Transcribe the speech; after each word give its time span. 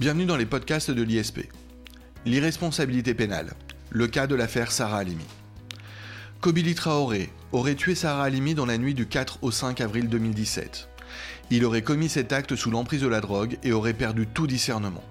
Bienvenue 0.00 0.24
dans 0.24 0.38
les 0.38 0.46
podcasts 0.46 0.90
de 0.90 1.02
l'ISP. 1.02 1.40
L'irresponsabilité 2.24 3.12
pénale, 3.12 3.52
le 3.90 4.06
cas 4.06 4.26
de 4.26 4.34
l'affaire 4.34 4.72
Sarah 4.72 4.96
Halimi. 4.96 5.26
Kobili 6.40 6.74
Traoré 6.74 7.28
aurait 7.52 7.74
tué 7.74 7.94
Sarah 7.94 8.24
Halimi 8.24 8.54
dans 8.54 8.64
la 8.64 8.78
nuit 8.78 8.94
du 8.94 9.04
4 9.06 9.40
au 9.42 9.50
5 9.50 9.78
avril 9.82 10.08
2017. 10.08 10.88
Il 11.50 11.66
aurait 11.66 11.82
commis 11.82 12.08
cet 12.08 12.32
acte 12.32 12.56
sous 12.56 12.70
l'emprise 12.70 13.02
de 13.02 13.08
la 13.08 13.20
drogue 13.20 13.58
et 13.62 13.72
aurait 13.72 13.92
perdu 13.92 14.26
tout 14.26 14.46
discernement. 14.46 15.04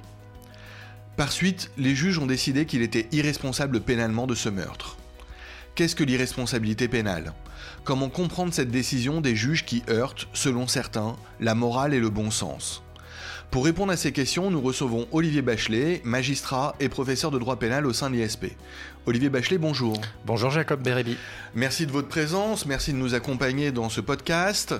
Par 1.17 1.31
suite, 1.31 1.69
les 1.77 1.93
juges 1.93 2.17
ont 2.17 2.25
décidé 2.25 2.65
qu'il 2.65 2.81
était 2.81 3.07
irresponsable 3.11 3.81
pénalement 3.81 4.25
de 4.25 4.33
ce 4.33 4.49
meurtre. 4.49 4.97
Qu'est-ce 5.75 5.95
que 5.95 6.03
l'irresponsabilité 6.03 6.87
pénale? 6.87 7.33
Comment 7.83 8.09
comprendre 8.09 8.55
cette 8.55 8.71
décision 8.71 9.21
des 9.21 9.35
juges 9.35 9.65
qui 9.65 9.83
heurtent, 9.87 10.27
selon 10.33 10.65
certains, 10.65 11.15
la 11.39 11.53
morale 11.53 11.93
et 11.93 11.99
le 11.99 12.09
bon 12.09 12.31
sens? 12.31 12.81
Pour 13.51 13.65
répondre 13.65 13.91
à 13.91 13.97
ces 13.97 14.11
questions, 14.11 14.51
nous 14.51 14.61
recevons 14.61 15.07
Olivier 15.11 15.41
Bachelet, 15.41 16.01
magistrat 16.03 16.75
et 16.79 16.87
professeur 16.87 17.31
de 17.31 17.39
droit 17.39 17.57
pénal 17.57 17.87
au 17.87 17.93
sein 17.93 18.11
de 18.11 18.15
l'ISP. 18.15 18.45
Olivier 19.07 19.29
Bachelet, 19.29 19.57
bonjour. 19.57 19.99
Bonjour 20.27 20.51
Jacob 20.51 20.83
Bérébi. 20.83 21.17
Merci 21.55 21.87
de 21.87 21.91
votre 21.91 22.07
présence, 22.07 22.67
merci 22.67 22.93
de 22.93 22.97
nous 22.97 23.15
accompagner 23.15 23.71
dans 23.71 23.89
ce 23.89 24.01
podcast. 24.01 24.75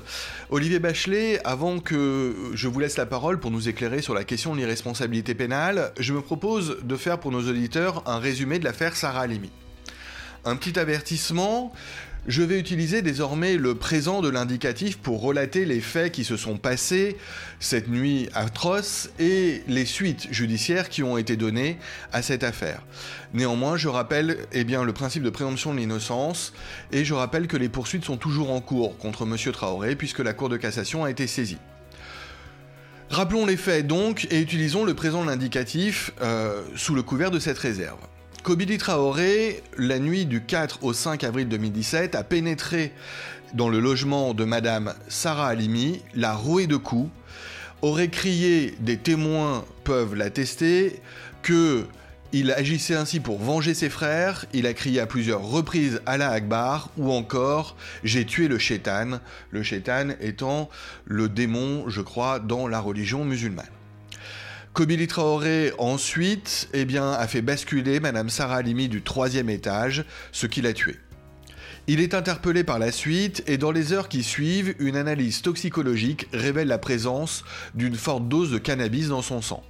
Olivier 0.51 0.77
Bachelet, 0.77 1.43
avant 1.45 1.79
que 1.79 2.35
je 2.53 2.67
vous 2.67 2.79
laisse 2.79 2.97
la 2.97 3.07
parole 3.07 3.39
pour 3.39 3.49
nous 3.49 3.69
éclairer 3.69 4.03
sur 4.03 4.13
la 4.13 4.23
question 4.23 4.53
de 4.53 4.59
l'irresponsabilité 4.59 5.33
pénale, 5.33 5.91
je 5.99 6.13
me 6.13 6.21
propose 6.21 6.77
de 6.83 6.95
faire 6.95 7.19
pour 7.19 7.31
nos 7.31 7.49
auditeurs 7.49 8.03
un 8.05 8.19
résumé 8.19 8.59
de 8.59 8.65
l'affaire 8.65 8.95
Sarah 8.95 9.21
Halimi. 9.21 9.49
Un 10.45 10.55
petit 10.55 10.77
avertissement, 10.77 11.73
je 12.27 12.43
vais 12.43 12.59
utiliser 12.59 13.01
désormais 13.01 13.55
le 13.55 13.75
présent 13.75 14.21
de 14.21 14.29
l'indicatif 14.29 14.97
pour 14.97 15.21
relater 15.21 15.65
les 15.65 15.79
faits 15.79 16.11
qui 16.11 16.23
se 16.23 16.37
sont 16.37 16.57
passés 16.57 17.17
cette 17.59 17.87
nuit 17.87 18.29
atroce 18.33 19.09
et 19.19 19.63
les 19.67 19.85
suites 19.85 20.27
judiciaires 20.31 20.89
qui 20.89 21.03
ont 21.03 21.17
été 21.17 21.37
données 21.37 21.77
à 22.11 22.21
cette 22.21 22.43
affaire. 22.43 22.83
Néanmoins, 23.33 23.77
je 23.77 23.87
rappelle 23.87 24.37
eh 24.51 24.63
le 24.63 24.93
principe 24.93 25.23
de 25.23 25.29
présomption 25.29 25.73
de 25.73 25.79
l'innocence 25.79 26.53
et 26.91 27.05
je 27.05 27.13
rappelle 27.13 27.47
que 27.47 27.57
les 27.57 27.69
poursuites 27.69 28.05
sont 28.05 28.17
toujours 28.17 28.51
en 28.51 28.61
cours 28.61 28.97
contre 28.97 29.23
M. 29.23 29.35
Traoré 29.51 29.95
puisque 29.95 30.19
la 30.19 30.33
Cour 30.33 30.49
de 30.49 30.57
cassation 30.57 31.03
a 31.03 31.09
été 31.09 31.27
saisie. 31.27 31.57
Rappelons 33.09 33.45
les 33.45 33.57
faits 33.57 33.87
donc 33.87 34.27
et 34.29 34.39
utilisons 34.39 34.85
le 34.85 34.93
présent 34.93 35.23
de 35.23 35.29
l'indicatif 35.29 36.11
euh, 36.21 36.63
sous 36.75 36.93
le 36.93 37.01
couvert 37.01 37.31
de 37.31 37.39
cette 37.39 37.57
réserve. 37.57 37.97
Kobili 38.43 38.77
Traoré, 38.77 39.61
la 39.77 39.99
nuit 39.99 40.25
du 40.25 40.41
4 40.41 40.83
au 40.83 40.93
5 40.93 41.23
avril 41.23 41.49
2017, 41.49 42.15
a 42.15 42.23
pénétré 42.23 42.93
dans 43.53 43.69
le 43.69 43.79
logement 43.79 44.33
de 44.33 44.45
Madame 44.45 44.93
Sarah 45.09 45.49
Halimi, 45.49 46.01
l'a 46.15 46.33
roué 46.33 46.65
de 46.65 46.77
coups, 46.77 47.09
aurait 47.81 48.07
crié, 48.07 48.75
des 48.79 48.97
témoins 48.97 49.65
peuvent 49.83 50.15
l'attester, 50.15 51.01
que 51.41 51.85
il 52.31 52.51
agissait 52.51 52.95
ainsi 52.95 53.19
pour 53.19 53.39
venger 53.39 53.73
ses 53.73 53.89
frères, 53.89 54.45
il 54.53 54.67
a 54.67 54.73
crié 54.73 54.99
à 54.99 55.05
plusieurs 55.05 55.43
reprises 55.43 56.01
Allah 56.05 56.29
Akbar, 56.29 56.89
ou 56.97 57.11
encore 57.11 57.75
J'ai 58.03 58.25
tué 58.25 58.47
le 58.47 58.57
chétan, 58.57 59.19
le 59.51 59.63
chétan 59.63 60.09
étant 60.21 60.69
le 61.05 61.27
démon, 61.27 61.89
je 61.89 62.01
crois, 62.01 62.39
dans 62.39 62.67
la 62.67 62.79
religion 62.79 63.25
musulmane. 63.25 63.65
Kobili 64.73 65.07
Traoré 65.07 65.73
ensuite 65.77 66.69
eh 66.73 66.85
a 66.97 67.27
fait 67.27 67.41
basculer 67.41 67.99
Madame 67.99 68.29
Sarah 68.29 68.57
Halimi 68.57 68.87
du 68.87 69.01
troisième 69.01 69.49
étage, 69.49 70.05
ce 70.31 70.45
qui 70.45 70.61
l'a 70.61 70.73
tué. 70.73 70.95
Il 71.87 71.99
est 71.99 72.13
interpellé 72.13 72.63
par 72.63 72.77
la 72.77 72.91
suite 72.91 73.43
et 73.47 73.57
dans 73.57 73.71
les 73.71 73.93
heures 73.93 74.09
qui 74.09 74.21
suivent, 74.21 74.75
une 74.79 74.95
analyse 74.95 75.41
toxicologique 75.41 76.27
révèle 76.33 76.67
la 76.67 76.77
présence 76.77 77.43
d'une 77.73 77.95
forte 77.95 78.27
dose 78.27 78.51
de 78.51 78.59
cannabis 78.59 79.07
dans 79.07 79.23
son 79.23 79.41
sang. 79.41 79.63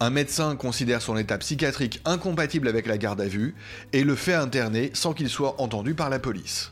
Un 0.00 0.10
médecin 0.10 0.54
considère 0.54 1.02
son 1.02 1.16
état 1.16 1.36
psychiatrique 1.38 2.00
incompatible 2.04 2.68
avec 2.68 2.86
la 2.86 2.98
garde 2.98 3.20
à 3.20 3.26
vue 3.26 3.56
et 3.92 4.04
le 4.04 4.14
fait 4.14 4.34
interner 4.34 4.90
sans 4.94 5.12
qu'il 5.12 5.28
soit 5.28 5.60
entendu 5.60 5.94
par 5.94 6.08
la 6.08 6.20
police. 6.20 6.70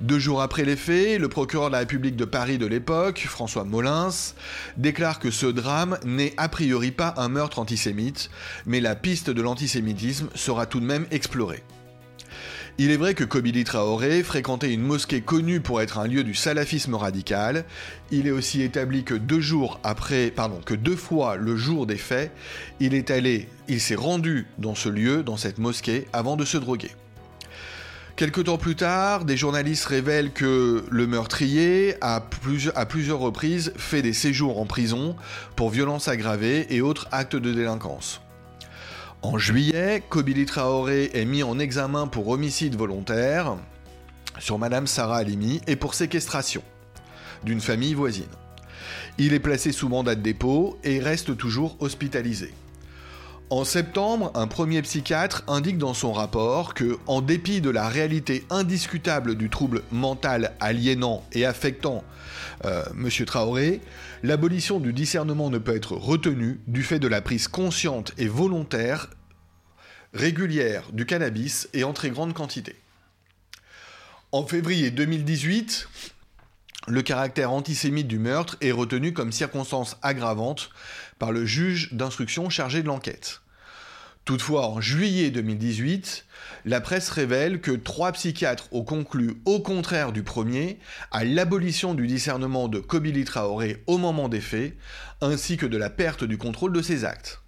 Deux 0.00 0.18
jours 0.18 0.40
après 0.40 0.64
les 0.64 0.76
faits, 0.76 1.20
le 1.20 1.28
procureur 1.28 1.66
de 1.66 1.72
la 1.72 1.80
République 1.80 2.16
de 2.16 2.24
Paris 2.24 2.56
de 2.56 2.64
l'époque, 2.64 3.26
François 3.28 3.64
Molins, 3.64 4.32
déclare 4.78 5.18
que 5.18 5.30
ce 5.30 5.44
drame 5.44 5.98
n'est 6.06 6.32
a 6.38 6.48
priori 6.48 6.90
pas 6.90 7.12
un 7.18 7.28
meurtre 7.28 7.58
antisémite, 7.58 8.30
mais 8.64 8.80
la 8.80 8.96
piste 8.96 9.28
de 9.28 9.42
l'antisémitisme 9.42 10.30
sera 10.34 10.64
tout 10.64 10.80
de 10.80 10.86
même 10.86 11.06
explorée. 11.10 11.62
Il 12.78 12.90
est 12.90 12.96
vrai 12.96 13.12
que 13.12 13.24
Kobili 13.24 13.62
Traoré 13.64 14.22
fréquentait 14.22 14.72
une 14.72 14.80
mosquée 14.80 15.20
connue 15.20 15.60
pour 15.60 15.82
être 15.82 15.98
un 15.98 16.06
lieu 16.06 16.24
du 16.24 16.34
salafisme 16.34 16.94
radical. 16.94 17.66
Il 18.10 18.26
est 18.26 18.30
aussi 18.30 18.62
établi 18.62 19.04
que 19.04 19.12
deux 19.12 19.40
jours 19.40 19.80
après, 19.84 20.30
pardon, 20.30 20.60
que 20.64 20.72
deux 20.72 20.96
fois 20.96 21.36
le 21.36 21.56
jour 21.56 21.86
des 21.86 21.98
faits, 21.98 22.32
il 22.80 22.94
est 22.94 23.10
allé, 23.10 23.48
il 23.68 23.82
s'est 23.82 23.96
rendu 23.96 24.46
dans 24.56 24.74
ce 24.74 24.88
lieu, 24.88 25.22
dans 25.22 25.36
cette 25.36 25.58
mosquée, 25.58 26.06
avant 26.14 26.36
de 26.36 26.46
se 26.46 26.56
droguer. 26.56 26.92
Quelque 28.16 28.40
temps 28.40 28.58
plus 28.58 28.76
tard, 28.76 29.24
des 29.24 29.36
journalistes 29.36 29.86
révèlent 29.86 30.32
que 30.32 30.84
le 30.90 31.06
meurtrier 31.06 31.94
a, 32.00 32.22
à 32.74 32.86
plusieurs 32.86 33.18
reprises 33.18 33.72
fait 33.76 34.02
des 34.02 34.12
séjours 34.12 34.60
en 34.60 34.66
prison 34.66 35.16
pour 35.56 35.70
violences 35.70 36.08
aggravées 36.08 36.66
et 36.74 36.80
autres 36.80 37.08
actes 37.12 37.36
de 37.36 37.52
délinquance. 37.52 38.20
En 39.22 39.38
juillet, 39.38 40.02
Kobili 40.08 40.46
Traoré 40.46 41.10
est 41.14 41.24
mis 41.24 41.42
en 41.42 41.58
examen 41.58 42.06
pour 42.06 42.28
homicide 42.28 42.76
volontaire 42.76 43.56
sur 44.38 44.58
Madame 44.58 44.86
Sarah 44.86 45.18
Halimi 45.18 45.60
et 45.66 45.76
pour 45.76 45.94
séquestration 45.94 46.62
d'une 47.44 47.60
famille 47.60 47.94
voisine. 47.94 48.24
Il 49.18 49.34
est 49.34 49.40
placé 49.40 49.72
sous 49.72 49.88
mandat 49.88 50.14
de 50.14 50.22
dépôt 50.22 50.78
et 50.84 50.98
reste 51.00 51.36
toujours 51.36 51.76
hospitalisé. 51.80 52.52
En 53.50 53.64
septembre, 53.64 54.30
un 54.36 54.46
premier 54.46 54.80
psychiatre 54.80 55.42
indique 55.48 55.76
dans 55.76 55.92
son 55.92 56.12
rapport 56.12 56.72
que, 56.72 56.98
en 57.08 57.20
dépit 57.20 57.60
de 57.60 57.68
la 57.68 57.88
réalité 57.88 58.46
indiscutable 58.48 59.34
du 59.34 59.50
trouble 59.50 59.82
mental 59.90 60.52
aliénant 60.60 61.24
et 61.32 61.44
affectant 61.44 62.04
euh, 62.64 62.84
M. 62.92 63.10
Traoré, 63.26 63.80
l'abolition 64.22 64.78
du 64.78 64.92
discernement 64.92 65.50
ne 65.50 65.58
peut 65.58 65.74
être 65.74 65.96
retenue 65.96 66.60
du 66.68 66.84
fait 66.84 67.00
de 67.00 67.08
la 67.08 67.22
prise 67.22 67.48
consciente 67.48 68.12
et 68.18 68.28
volontaire 68.28 69.10
régulière 70.14 70.84
du 70.92 71.04
cannabis 71.04 71.68
et 71.74 71.82
en 71.82 71.92
très 71.92 72.10
grande 72.10 72.34
quantité. 72.34 72.76
En 74.30 74.46
février 74.46 74.92
2018, 74.92 75.88
le 76.86 77.02
caractère 77.02 77.50
antisémite 77.50 78.06
du 78.06 78.20
meurtre 78.20 78.56
est 78.60 78.70
retenu 78.70 79.12
comme 79.12 79.32
circonstance 79.32 79.96
aggravante 80.02 80.70
par 81.20 81.30
le 81.30 81.46
juge 81.46 81.92
d'instruction 81.92 82.50
chargé 82.50 82.82
de 82.82 82.88
l'enquête. 82.88 83.42
Toutefois, 84.24 84.66
en 84.66 84.80
juillet 84.80 85.30
2018, 85.30 86.26
la 86.64 86.80
presse 86.80 87.10
révèle 87.10 87.60
que 87.60 87.72
trois 87.72 88.12
psychiatres 88.12 88.68
ont 88.72 88.84
conclu, 88.84 89.34
au 89.44 89.60
contraire 89.60 90.12
du 90.12 90.22
premier, 90.22 90.78
à 91.10 91.24
l'abolition 91.24 91.94
du 91.94 92.06
discernement 92.06 92.68
de 92.68 92.80
Kobili 92.80 93.24
Traoré 93.24 93.82
au 93.86 93.98
moment 93.98 94.28
des 94.28 94.40
faits, 94.40 94.76
ainsi 95.20 95.56
que 95.56 95.66
de 95.66 95.76
la 95.76 95.90
perte 95.90 96.24
du 96.24 96.38
contrôle 96.38 96.72
de 96.72 96.82
ses 96.82 97.04
actes. 97.04 97.42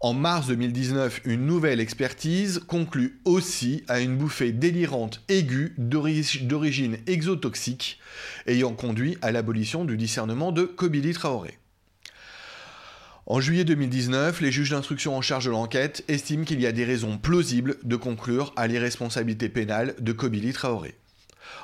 En 0.00 0.14
mars 0.14 0.46
2019, 0.46 1.20
une 1.26 1.44
nouvelle 1.44 1.78
expertise 1.78 2.60
conclut 2.66 3.20
aussi 3.26 3.84
à 3.86 4.00
une 4.00 4.16
bouffée 4.16 4.50
délirante 4.50 5.22
aiguë 5.28 5.74
d'origine 5.76 6.96
exotoxique 7.06 8.00
ayant 8.46 8.72
conduit 8.72 9.18
à 9.20 9.30
l'abolition 9.30 9.84
du 9.84 9.98
discernement 9.98 10.52
de 10.52 10.62
Kobili 10.62 11.12
Traoré. 11.12 11.59
En 13.30 13.40
juillet 13.40 13.62
2019, 13.62 14.40
les 14.40 14.50
juges 14.50 14.70
d'instruction 14.70 15.16
en 15.16 15.22
charge 15.22 15.44
de 15.44 15.52
l'enquête 15.52 16.02
estiment 16.08 16.42
qu'il 16.42 16.60
y 16.60 16.66
a 16.66 16.72
des 16.72 16.84
raisons 16.84 17.16
plausibles 17.16 17.76
de 17.84 17.94
conclure 17.94 18.52
à 18.56 18.66
l'irresponsabilité 18.66 19.48
pénale 19.48 19.94
de 20.00 20.10
Kobili 20.10 20.52
Traoré. 20.52 20.96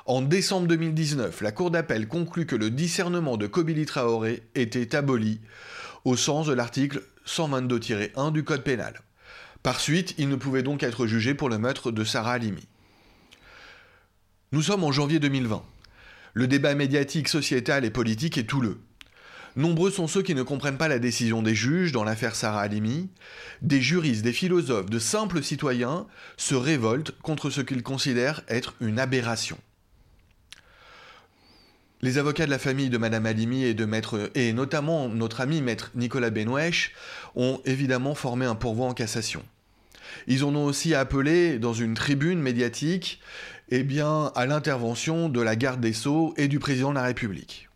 En 0.05 0.23
décembre 0.23 0.69
2019, 0.69 1.41
la 1.41 1.51
Cour 1.51 1.73
d'appel 1.73 2.07
conclut 2.07 2.47
que 2.47 2.55
le 2.55 2.71
discernement 2.71 3.37
de 3.37 3.49
Kobili 3.49 3.85
Traoré 3.85 4.45
était 4.55 4.95
aboli 4.95 5.41
au 6.05 6.15
sens 6.15 6.47
de 6.47 6.53
l'article 6.53 7.03
122-1 7.27 8.31
du 8.31 8.45
Code 8.45 8.63
pénal. 8.63 9.01
Par 9.65 9.81
suite, 9.81 10.15
il 10.19 10.29
ne 10.29 10.37
pouvait 10.37 10.63
donc 10.63 10.85
être 10.85 11.09
jugé 11.09 11.35
pour 11.35 11.49
le 11.49 11.59
meurtre 11.59 11.91
de 11.91 12.05
Sarah 12.05 12.35
Halimi. 12.35 12.69
Nous 14.53 14.63
sommes 14.63 14.85
en 14.85 14.93
janvier 14.93 15.19
2020. 15.19 15.65
Le 16.33 16.47
débat 16.47 16.77
médiatique, 16.77 17.27
sociétal 17.27 17.85
et 17.85 17.91
politique 17.91 18.39
est 18.39 18.53
houleux. 18.53 18.79
Nombreux 19.57 19.91
sont 19.91 20.07
ceux 20.07 20.21
qui 20.21 20.35
ne 20.35 20.43
comprennent 20.43 20.77
pas 20.77 20.87
la 20.87 20.99
décision 20.99 21.43
des 21.43 21.55
juges 21.55 21.91
dans 21.91 22.05
l'affaire 22.05 22.37
Sarah 22.37 22.61
Halimi. 22.61 23.09
Des 23.63 23.81
juristes, 23.81 24.23
des 24.23 24.35
philosophes, 24.35 24.91
de 24.91 24.99
simples 24.99 25.43
citoyens 25.43 26.07
se 26.37 26.55
révoltent 26.55 27.13
contre 27.23 27.49
ce 27.49 27.63
qu'ils 27.63 27.83
considèrent 27.83 28.43
être 28.49 28.75
une 28.81 28.99
aberration. 28.99 29.57
Les 32.03 32.19
avocats 32.19 32.45
de 32.45 32.51
la 32.51 32.59
famille 32.59 32.91
de 32.91 32.99
Madame 32.99 33.25
Halimi 33.25 33.65
et 33.65 33.73
de 33.73 33.87
maître 33.87 34.31
et 34.35 34.53
notamment 34.53 35.09
notre 35.09 35.41
ami 35.41 35.63
maître 35.63 35.91
Nicolas 35.95 36.29
Benouèche 36.29 36.93
ont 37.35 37.63
évidemment 37.65 38.15
formé 38.15 38.45
un 38.45 38.55
pourvoi 38.55 38.87
en 38.87 38.93
cassation. 38.93 39.43
Ils 40.27 40.45
en 40.45 40.55
ont 40.55 40.67
aussi 40.67 40.95
appelé 40.95 41.59
dans 41.59 41.73
une 41.73 41.95
tribune 41.95 42.41
médiatique 42.41 43.21
eh 43.71 43.85
à 44.01 44.47
l'intervention 44.47 45.31
de 45.31 45.41
la 45.41 45.57
garde 45.57 45.81
des 45.81 45.95
Sceaux 45.95 46.35
et 46.37 46.47
du 46.47 46.59
président 46.59 46.91
de 46.91 46.97
la 46.97 47.05
République. 47.05 47.67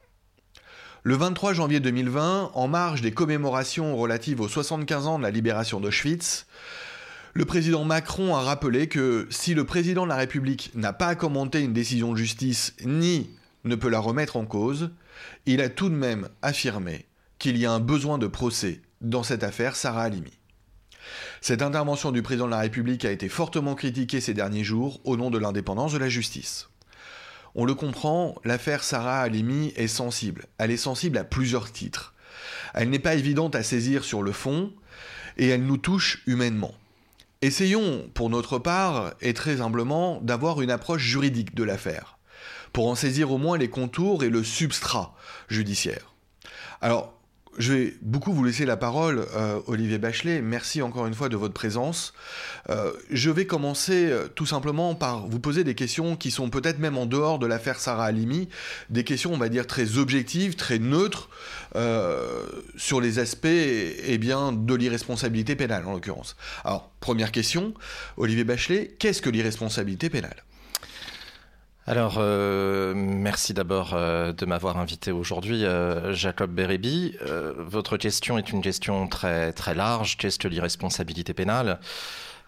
Le 1.02 1.14
23 1.14 1.54
janvier 1.54 1.80
2020, 1.80 2.50
en 2.52 2.68
marge 2.68 3.00
des 3.00 3.10
commémorations 3.10 3.96
relatives 3.96 4.42
aux 4.42 4.48
75 4.48 5.06
ans 5.06 5.16
de 5.16 5.22
la 5.22 5.30
libération 5.30 5.80
d'Auschwitz, 5.80 6.46
le 7.32 7.46
président 7.46 7.86
Macron 7.86 8.36
a 8.36 8.42
rappelé 8.42 8.86
que 8.86 9.26
si 9.30 9.54
le 9.54 9.64
président 9.64 10.04
de 10.04 10.10
la 10.10 10.16
République 10.16 10.70
n'a 10.74 10.92
pas 10.92 11.06
à 11.06 11.14
commenter 11.14 11.62
une 11.62 11.72
décision 11.72 12.12
de 12.12 12.18
justice 12.18 12.74
ni 12.84 13.30
ne 13.64 13.76
peut 13.76 13.88
la 13.88 13.98
remettre 13.98 14.36
en 14.36 14.44
cause, 14.44 14.90
il 15.46 15.62
a 15.62 15.70
tout 15.70 15.88
de 15.88 15.94
même 15.94 16.28
affirmé 16.42 17.06
qu'il 17.38 17.56
y 17.56 17.64
a 17.64 17.72
un 17.72 17.80
besoin 17.80 18.18
de 18.18 18.26
procès 18.26 18.82
dans 19.00 19.22
cette 19.22 19.42
affaire 19.42 19.76
Sarah 19.76 20.02
Halimi. 20.02 20.38
Cette 21.40 21.62
intervention 21.62 22.12
du 22.12 22.20
président 22.20 22.44
de 22.44 22.50
la 22.50 22.58
République 22.58 23.06
a 23.06 23.10
été 23.10 23.30
fortement 23.30 23.74
critiquée 23.74 24.20
ces 24.20 24.34
derniers 24.34 24.64
jours 24.64 25.00
au 25.04 25.16
nom 25.16 25.30
de 25.30 25.38
l'indépendance 25.38 25.94
de 25.94 25.98
la 25.98 26.10
justice. 26.10 26.69
On 27.54 27.64
le 27.64 27.74
comprend, 27.74 28.36
l'affaire 28.44 28.84
Sarah 28.84 29.20
Halimi 29.20 29.72
est 29.76 29.88
sensible. 29.88 30.46
Elle 30.58 30.70
est 30.70 30.76
sensible 30.76 31.18
à 31.18 31.24
plusieurs 31.24 31.72
titres. 31.72 32.14
Elle 32.74 32.90
n'est 32.90 32.98
pas 32.98 33.14
évidente 33.14 33.54
à 33.54 33.62
saisir 33.62 34.04
sur 34.04 34.22
le 34.22 34.32
fond 34.32 34.72
et 35.36 35.48
elle 35.48 35.64
nous 35.64 35.76
touche 35.76 36.22
humainement. 36.26 36.74
Essayons, 37.42 38.08
pour 38.12 38.28
notre 38.28 38.58
part, 38.58 39.14
et 39.22 39.32
très 39.32 39.62
humblement, 39.62 40.20
d'avoir 40.20 40.60
une 40.60 40.70
approche 40.70 41.02
juridique 41.02 41.54
de 41.54 41.64
l'affaire, 41.64 42.18
pour 42.72 42.86
en 42.88 42.94
saisir 42.94 43.32
au 43.32 43.38
moins 43.38 43.56
les 43.56 43.70
contours 43.70 44.22
et 44.24 44.28
le 44.28 44.44
substrat 44.44 45.16
judiciaire. 45.48 46.14
Alors, 46.82 47.19
je 47.58 47.72
vais 47.72 47.94
beaucoup 48.00 48.32
vous 48.32 48.44
laisser 48.44 48.64
la 48.64 48.76
parole, 48.76 49.26
euh, 49.34 49.60
Olivier 49.66 49.98
Bachelet. 49.98 50.40
Merci 50.40 50.82
encore 50.82 51.06
une 51.06 51.14
fois 51.14 51.28
de 51.28 51.36
votre 51.36 51.52
présence. 51.52 52.14
Euh, 52.68 52.92
je 53.10 53.30
vais 53.30 53.44
commencer 53.44 54.06
euh, 54.06 54.28
tout 54.28 54.46
simplement 54.46 54.94
par 54.94 55.26
vous 55.26 55.40
poser 55.40 55.64
des 55.64 55.74
questions 55.74 56.16
qui 56.16 56.30
sont 56.30 56.48
peut-être 56.48 56.78
même 56.78 56.96
en 56.96 57.06
dehors 57.06 57.38
de 57.38 57.46
l'affaire 57.46 57.80
Sarah 57.80 58.06
Halimi, 58.06 58.48
des 58.88 59.04
questions, 59.04 59.32
on 59.32 59.38
va 59.38 59.48
dire, 59.48 59.66
très 59.66 59.98
objectives, 59.98 60.56
très 60.56 60.78
neutres, 60.78 61.28
sur 62.76 63.00
les 63.00 63.20
aspects 63.20 63.46
eh 63.46 64.18
bien, 64.18 64.50
de 64.52 64.74
l'irresponsabilité 64.74 65.54
pénale, 65.54 65.86
en 65.86 65.92
l'occurrence. 65.92 66.36
Alors, 66.64 66.90
première 66.98 67.30
question, 67.30 67.74
Olivier 68.16 68.42
Bachelet, 68.42 68.96
qu'est-ce 68.98 69.22
que 69.22 69.30
l'irresponsabilité 69.30 70.10
pénale? 70.10 70.42
Alors, 71.90 72.18
euh, 72.18 72.94
merci 72.94 73.52
d'abord 73.52 73.94
euh, 73.94 74.32
de 74.32 74.46
m'avoir 74.46 74.78
invité 74.78 75.10
aujourd'hui, 75.10 75.64
euh, 75.64 76.12
Jacob 76.12 76.52
Bérébi. 76.52 77.16
votre 77.58 77.96
question 77.96 78.38
est 78.38 78.52
une 78.52 78.62
question 78.62 79.08
très, 79.08 79.52
très 79.52 79.74
large. 79.74 80.16
Qu'est-ce 80.16 80.38
que 80.38 80.46
l'irresponsabilité 80.46 81.34
pénale? 81.34 81.80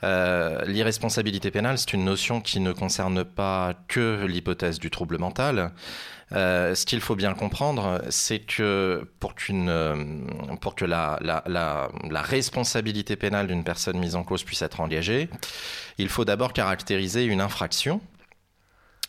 L'irresponsabilité 0.04 1.50
pénale, 1.50 1.76
c'est 1.76 1.92
une 1.92 2.04
notion 2.04 2.40
qui 2.40 2.60
ne 2.60 2.70
concerne 2.70 3.24
pas 3.24 3.74
que 3.88 4.24
l'hypothèse 4.26 4.78
du 4.78 4.90
trouble 4.90 5.18
mental. 5.18 5.72
ce 6.30 6.86
qu'il 6.86 7.00
faut 7.00 7.16
bien 7.16 7.34
comprendre, 7.34 8.00
c'est 8.10 8.40
que 8.40 9.08
pour, 9.18 9.34
que 9.34 10.84
la 10.84 11.88
responsabilité 12.14 13.16
pénale 13.16 13.48
d'une 13.48 13.64
personne 13.64 13.98
mise 13.98 14.14
en 14.14 14.22
cause 14.22 14.44
puisse 14.44 14.62
être 14.62 14.80
engagée, 14.80 15.28
il 15.98 16.08
faut 16.08 16.24
d'abord 16.24 16.52
caractériser 16.52 17.24
une 17.24 17.40
infraction 17.40 18.00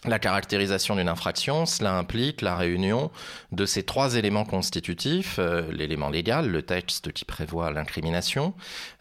la 0.05 0.19
caractérisation 0.19 0.95
d'une 0.95 1.07
infraction, 1.07 1.65
cela 1.65 1.93
implique 1.93 2.41
la 2.41 2.55
réunion 2.55 3.09
de 3.51 3.65
ces 3.65 3.83
trois 3.83 4.15
éléments 4.15 4.43
constitutifs, 4.43 5.37
euh, 5.39 5.71
l'élément 5.71 6.09
légal, 6.09 6.49
le 6.49 6.61
texte 6.61 7.13
qui 7.13 7.23
prévoit 7.23 7.71
l'incrimination, 7.71 8.53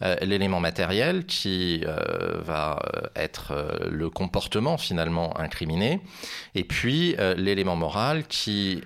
euh, 0.03 0.15
l'élément 0.23 0.61
matériel 0.61 1.27
qui 1.27 1.83
euh, 1.87 2.41
va 2.45 2.79
être 3.17 3.81
le 3.91 4.11
comportement 4.11 4.79
finalement 4.79 5.39
incriminé, 5.39 6.01
et 6.55 6.65
puis 6.65 7.17
l'élément 7.37 7.77
moral 7.77 8.25
qui 8.27 8.83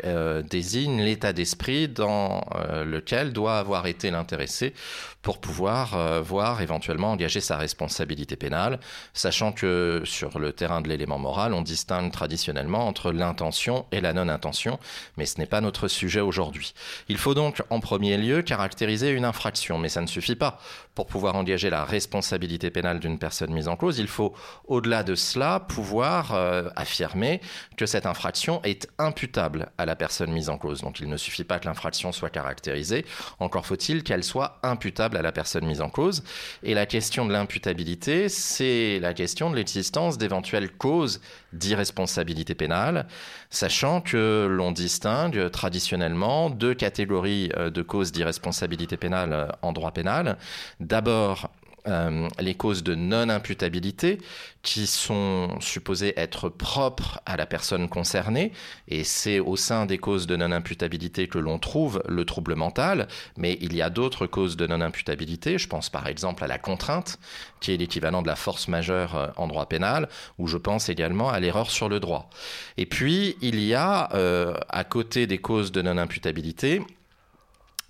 désigne 0.50 1.02
l'état 1.02 1.32
d'esprit 1.32 1.88
dans 1.88 2.44
lequel 2.84 3.32
doit 3.32 3.58
avoir 3.58 3.86
été 3.86 4.10
l'intéressé 4.10 4.74
pour 5.22 5.40
pouvoir 5.40 6.22
voir 6.22 6.60
éventuellement 6.62 7.12
engager 7.12 7.40
sa 7.40 7.56
responsabilité 7.56 8.36
pénale, 8.36 8.78
sachant 9.12 9.52
que 9.52 10.02
sur 10.04 10.38
le 10.38 10.52
terrain 10.52 10.80
de 10.80 10.88
l'élément 10.88 11.18
moral, 11.18 11.54
on 11.54 11.62
distingue 11.62 12.05
traditionnellement 12.10 12.86
entre 12.86 13.12
l'intention 13.12 13.86
et 13.92 14.00
la 14.00 14.12
non-intention, 14.12 14.78
mais 15.16 15.26
ce 15.26 15.38
n'est 15.38 15.46
pas 15.46 15.60
notre 15.60 15.88
sujet 15.88 16.20
aujourd'hui. 16.20 16.74
Il 17.08 17.18
faut 17.18 17.34
donc 17.34 17.62
en 17.70 17.80
premier 17.80 18.16
lieu 18.16 18.42
caractériser 18.42 19.10
une 19.10 19.24
infraction, 19.24 19.78
mais 19.78 19.88
ça 19.88 20.00
ne 20.00 20.06
suffit 20.06 20.36
pas. 20.36 20.58
Pour 20.96 21.06
pouvoir 21.06 21.36
engager 21.36 21.68
la 21.68 21.84
responsabilité 21.84 22.70
pénale 22.70 23.00
d'une 23.00 23.18
personne 23.18 23.52
mise 23.52 23.68
en 23.68 23.76
cause, 23.76 23.98
il 23.98 24.08
faut 24.08 24.32
au-delà 24.66 25.02
de 25.02 25.14
cela 25.14 25.60
pouvoir 25.60 26.32
euh, 26.32 26.70
affirmer 26.74 27.42
que 27.76 27.84
cette 27.84 28.06
infraction 28.06 28.62
est 28.64 28.88
imputable 28.98 29.68
à 29.76 29.84
la 29.84 29.94
personne 29.94 30.32
mise 30.32 30.48
en 30.48 30.56
cause. 30.56 30.80
Donc 30.80 30.98
il 31.00 31.10
ne 31.10 31.18
suffit 31.18 31.44
pas 31.44 31.58
que 31.58 31.66
l'infraction 31.66 32.12
soit 32.12 32.30
caractérisée, 32.30 33.04
encore 33.40 33.66
faut-il 33.66 34.04
qu'elle 34.04 34.24
soit 34.24 34.58
imputable 34.62 35.18
à 35.18 35.22
la 35.22 35.32
personne 35.32 35.66
mise 35.66 35.82
en 35.82 35.90
cause. 35.90 36.24
Et 36.62 36.72
la 36.72 36.86
question 36.86 37.26
de 37.26 37.32
l'imputabilité, 37.32 38.30
c'est 38.30 38.98
la 38.98 39.12
question 39.12 39.50
de 39.50 39.56
l'existence 39.56 40.16
d'éventuelles 40.16 40.72
causes 40.72 41.20
d'irresponsabilité 41.52 42.54
pénale, 42.54 43.06
sachant 43.50 44.00
que 44.00 44.46
l'on 44.48 44.72
distingue 44.72 45.50
traditionnellement 45.50 46.48
deux 46.48 46.74
catégories 46.74 47.50
euh, 47.56 47.68
de 47.68 47.82
causes 47.82 48.12
d'irresponsabilité 48.12 48.96
pénale 48.96 49.32
euh, 49.34 49.48
en 49.60 49.72
droit 49.72 49.92
pénal. 49.92 50.38
D'abord, 50.86 51.50
euh, 51.88 52.28
les 52.38 52.54
causes 52.54 52.84
de 52.84 52.94
non-imputabilité 52.94 54.18
qui 54.62 54.86
sont 54.86 55.58
supposées 55.60 56.14
être 56.16 56.48
propres 56.48 57.20
à 57.26 57.36
la 57.36 57.44
personne 57.44 57.88
concernée, 57.88 58.52
et 58.86 59.02
c'est 59.02 59.40
au 59.40 59.56
sein 59.56 59.84
des 59.84 59.98
causes 59.98 60.28
de 60.28 60.36
non-imputabilité 60.36 61.26
que 61.26 61.38
l'on 61.38 61.58
trouve 61.58 62.02
le 62.08 62.24
trouble 62.24 62.54
mental, 62.54 63.08
mais 63.36 63.58
il 63.60 63.74
y 63.74 63.82
a 63.82 63.90
d'autres 63.90 64.28
causes 64.28 64.56
de 64.56 64.68
non-imputabilité, 64.68 65.58
je 65.58 65.66
pense 65.66 65.90
par 65.90 66.06
exemple 66.06 66.44
à 66.44 66.46
la 66.46 66.58
contrainte, 66.58 67.18
qui 67.60 67.72
est 67.72 67.76
l'équivalent 67.76 68.22
de 68.22 68.28
la 68.28 68.36
force 68.36 68.68
majeure 68.68 69.16
euh, 69.16 69.28
en 69.36 69.48
droit 69.48 69.66
pénal, 69.66 70.08
ou 70.38 70.46
je 70.46 70.56
pense 70.56 70.88
également 70.88 71.30
à 71.30 71.40
l'erreur 71.40 71.72
sur 71.72 71.88
le 71.88 71.98
droit. 71.98 72.30
Et 72.76 72.86
puis, 72.86 73.36
il 73.42 73.60
y 73.60 73.74
a, 73.74 74.08
euh, 74.14 74.54
à 74.68 74.84
côté 74.84 75.26
des 75.26 75.38
causes 75.38 75.72
de 75.72 75.82
non-imputabilité, 75.82 76.80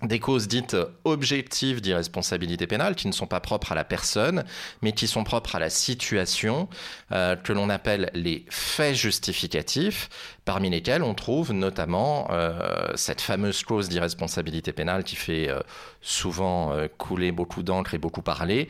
des 0.03 0.19
causes 0.19 0.47
dites 0.47 0.77
objectives 1.05 1.81
d'irresponsabilité 1.81 2.67
pénale 2.67 2.95
qui 2.95 3.07
ne 3.07 3.11
sont 3.11 3.25
pas 3.25 3.39
propres 3.39 3.71
à 3.71 3.75
la 3.75 3.83
personne, 3.83 4.43
mais 4.81 4.91
qui 4.91 5.07
sont 5.07 5.23
propres 5.23 5.55
à 5.55 5.59
la 5.59 5.69
situation, 5.69 6.69
euh, 7.11 7.35
que 7.35 7.51
l'on 7.51 7.69
appelle 7.69 8.11
les 8.13 8.45
faits 8.49 8.95
justificatifs, 8.95 10.09
parmi 10.47 10.69
lesquels 10.69 11.03
on 11.03 11.13
trouve 11.13 11.51
notamment 11.51 12.29
euh, 12.31 12.87
cette 12.95 13.21
fameuse 13.21 13.63
clause 13.63 13.89
d'irresponsabilité 13.89 14.71
pénale 14.71 15.03
qui 15.03 15.17
fait 15.17 15.49
euh, 15.49 15.59
souvent 16.01 16.73
couler 16.97 17.33
beaucoup 17.33 17.63
d'encre 17.63 17.93
et 17.93 17.97
beaucoup 17.97 18.21
parler, 18.21 18.69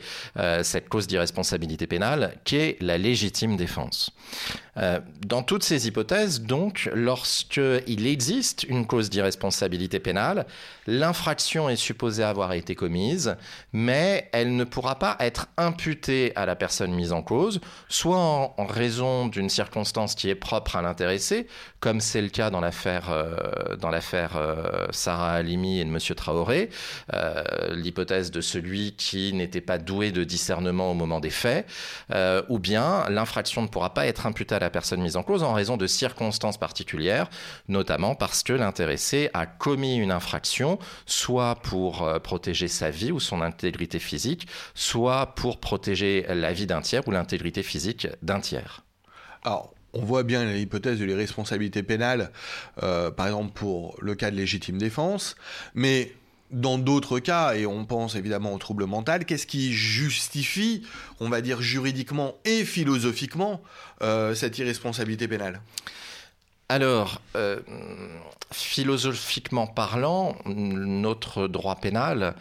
cette 0.62 0.88
clause 0.88 1.06
d'irresponsabilité 1.06 1.86
pénale 1.86 2.34
qui 2.44 2.56
est 2.56 2.82
la 2.82 2.98
légitime 2.98 3.56
défense. 3.56 4.10
dans 5.24 5.42
toutes 5.44 5.62
ces 5.62 5.86
hypothèses, 5.86 6.40
donc, 6.40 6.90
lorsqu'il 6.94 8.06
existe 8.06 8.64
une 8.64 8.86
cause 8.86 9.08
d'irresponsabilité 9.08 10.00
pénale, 10.00 10.46
l'infraction 10.88 11.68
est 11.68 11.76
supposée 11.76 12.24
avoir 12.24 12.54
été 12.54 12.74
commise, 12.74 13.36
mais 13.72 14.28
elle 14.32 14.56
ne 14.56 14.64
pourra 14.64 14.98
pas 14.98 15.16
être 15.20 15.46
imputée 15.56 16.32
à 16.34 16.46
la 16.46 16.56
personne 16.56 16.92
mise 16.92 17.12
en 17.12 17.22
cause, 17.22 17.60
soit 17.88 18.18
en, 18.18 18.66
raison 18.66 19.26
d'une 19.26 19.48
circonstance 19.48 20.14
qui 20.14 20.28
est 20.28 20.34
propre 20.34 20.76
à 20.76 20.82
l'intéressé, 20.82 21.46
comme 21.80 22.00
c'est 22.00 22.22
le 22.22 22.28
cas 22.28 22.50
dans 22.50 22.60
l'affaire 22.60 23.10
euh, 23.10 23.76
dans 23.76 23.90
l'affaire 23.90 24.36
euh, 24.36 24.86
Sarah 24.90 25.32
Halimi 25.32 25.80
et 25.80 25.84
de 25.84 25.90
Monsieur 25.90 26.14
Traoré, 26.14 26.70
euh, 27.14 27.42
l'hypothèse 27.74 28.30
de 28.30 28.40
celui 28.40 28.92
qui 28.96 29.32
n'était 29.32 29.60
pas 29.60 29.78
doué 29.78 30.10
de 30.10 30.24
discernement 30.24 30.90
au 30.90 30.94
moment 30.94 31.20
des 31.20 31.30
faits, 31.30 31.66
ou 32.48 32.58
bien 32.58 33.04
l'infraction 33.08 33.62
ne 33.62 33.68
pourra 33.68 33.94
pas 33.94 34.06
être 34.06 34.26
imputée 34.26 34.54
à 34.54 34.58
la 34.58 34.70
personne 34.70 35.00
mise 35.00 35.16
en 35.16 35.22
cause 35.22 35.42
en 35.42 35.52
raison 35.52 35.76
de 35.76 35.86
circonstances 35.86 36.58
particulières, 36.58 37.28
notamment 37.68 38.14
parce 38.14 38.42
que 38.42 38.52
l'intéressé 38.52 39.30
a 39.34 39.46
commis 39.46 39.96
une 39.96 40.10
infraction 40.10 40.78
soit 41.06 41.56
pour 41.56 42.08
protéger 42.22 42.68
sa 42.68 42.90
vie 42.90 43.12
ou 43.12 43.20
son 43.20 43.40
intégrité 43.40 43.98
physique, 43.98 44.48
soit 44.74 45.34
pour 45.34 45.58
protéger 45.60 46.26
la 46.28 46.52
vie 46.52 46.66
d'un 46.66 46.80
tiers 46.80 47.06
ou 47.06 47.10
l'intégrité 47.10 47.62
physique 47.62 48.08
d'un 48.22 48.40
tiers. 48.40 48.84
Alors, 49.44 49.72
on 49.92 50.04
voit 50.04 50.22
bien 50.22 50.44
l'hypothèse 50.44 50.98
de 50.98 51.04
l'irresponsabilité 51.04 51.82
pénale, 51.82 52.30
euh, 52.82 53.10
par 53.10 53.26
exemple 53.26 53.52
pour 53.52 53.96
le 54.00 54.14
cas 54.14 54.30
de 54.30 54.36
légitime 54.36 54.78
défense, 54.78 55.36
mais 55.74 56.12
dans 56.50 56.78
d'autres 56.78 57.18
cas, 57.18 57.54
et 57.54 57.66
on 57.66 57.84
pense 57.84 58.14
évidemment 58.14 58.54
au 58.54 58.58
trouble 58.58 58.86
mental, 58.86 59.24
qu'est-ce 59.24 59.46
qui 59.46 59.72
justifie, 59.72 60.82
on 61.20 61.28
va 61.28 61.40
dire 61.40 61.60
juridiquement 61.60 62.34
et 62.44 62.64
philosophiquement, 62.64 63.62
euh, 64.02 64.34
cette 64.34 64.58
irresponsabilité 64.58 65.28
pénale? 65.28 65.60
Alors, 66.70 67.20
euh, 67.36 67.60
philosophiquement 68.52 69.66
parlant, 69.66 70.36
notre 70.46 71.48
droit 71.48 71.76
pénal 71.76 72.34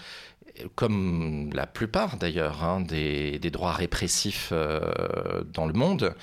comme 0.75 1.51
la 1.53 1.67
plupart 1.67 2.17
d'ailleurs 2.17 2.63
hein, 2.63 2.81
des, 2.81 3.39
droits 3.51 3.73
répressifs 3.73 4.49
euh, 4.51 5.43
dans 5.53 5.65
le 5.65 5.73
monde, 5.73 6.13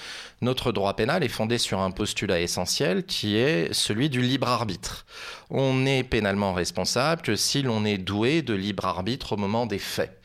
notre 0.41 0.73
droit 0.73 0.95
pénal 0.95 1.25
est 1.25 1.29
fondé 1.29 1.59
sur 1.59 1.81
un 1.81 1.91
postulat 1.91 2.41
essentiel 2.41 3.05
qui 3.05 3.37
est 3.37 3.73
celui 3.73 4.11
du 4.11 4.21
libre 4.21 4.49
arbitre. 4.49 5.07
On 5.51 5.75
n'est 5.75 6.05
pénalement 6.05 6.53
responsable 6.53 7.23
que 7.23 7.37
si 7.37 7.63
l'on 7.63 7.85
est 7.85 7.99
doué 7.99 8.43
de 8.43 8.55
libre 8.55 8.85
arbitre 8.85 9.33
au 9.33 9.37
moment 9.37 9.67
des 9.67 9.79
faits. 9.79 10.21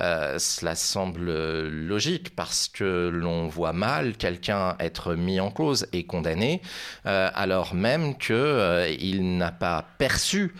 Euh, 0.00 0.38
cela 0.38 0.74
semble 0.74 1.30
logique 1.68 2.34
parce 2.34 2.68
que 2.68 3.08
l'on 3.08 3.48
voit 3.48 3.72
mal 3.72 4.16
quelqu'un 4.16 4.76
être 4.78 5.14
mis 5.14 5.40
en 5.40 5.50
cause 5.50 5.86
et 5.92 6.04
condamné 6.04 6.60
euh, 7.06 7.30
alors 7.34 7.74
même 7.74 8.16
qu'il 8.18 8.34
euh, 8.34 9.20
n'a 9.20 9.52
pas 9.52 9.84
perçu 9.98 10.54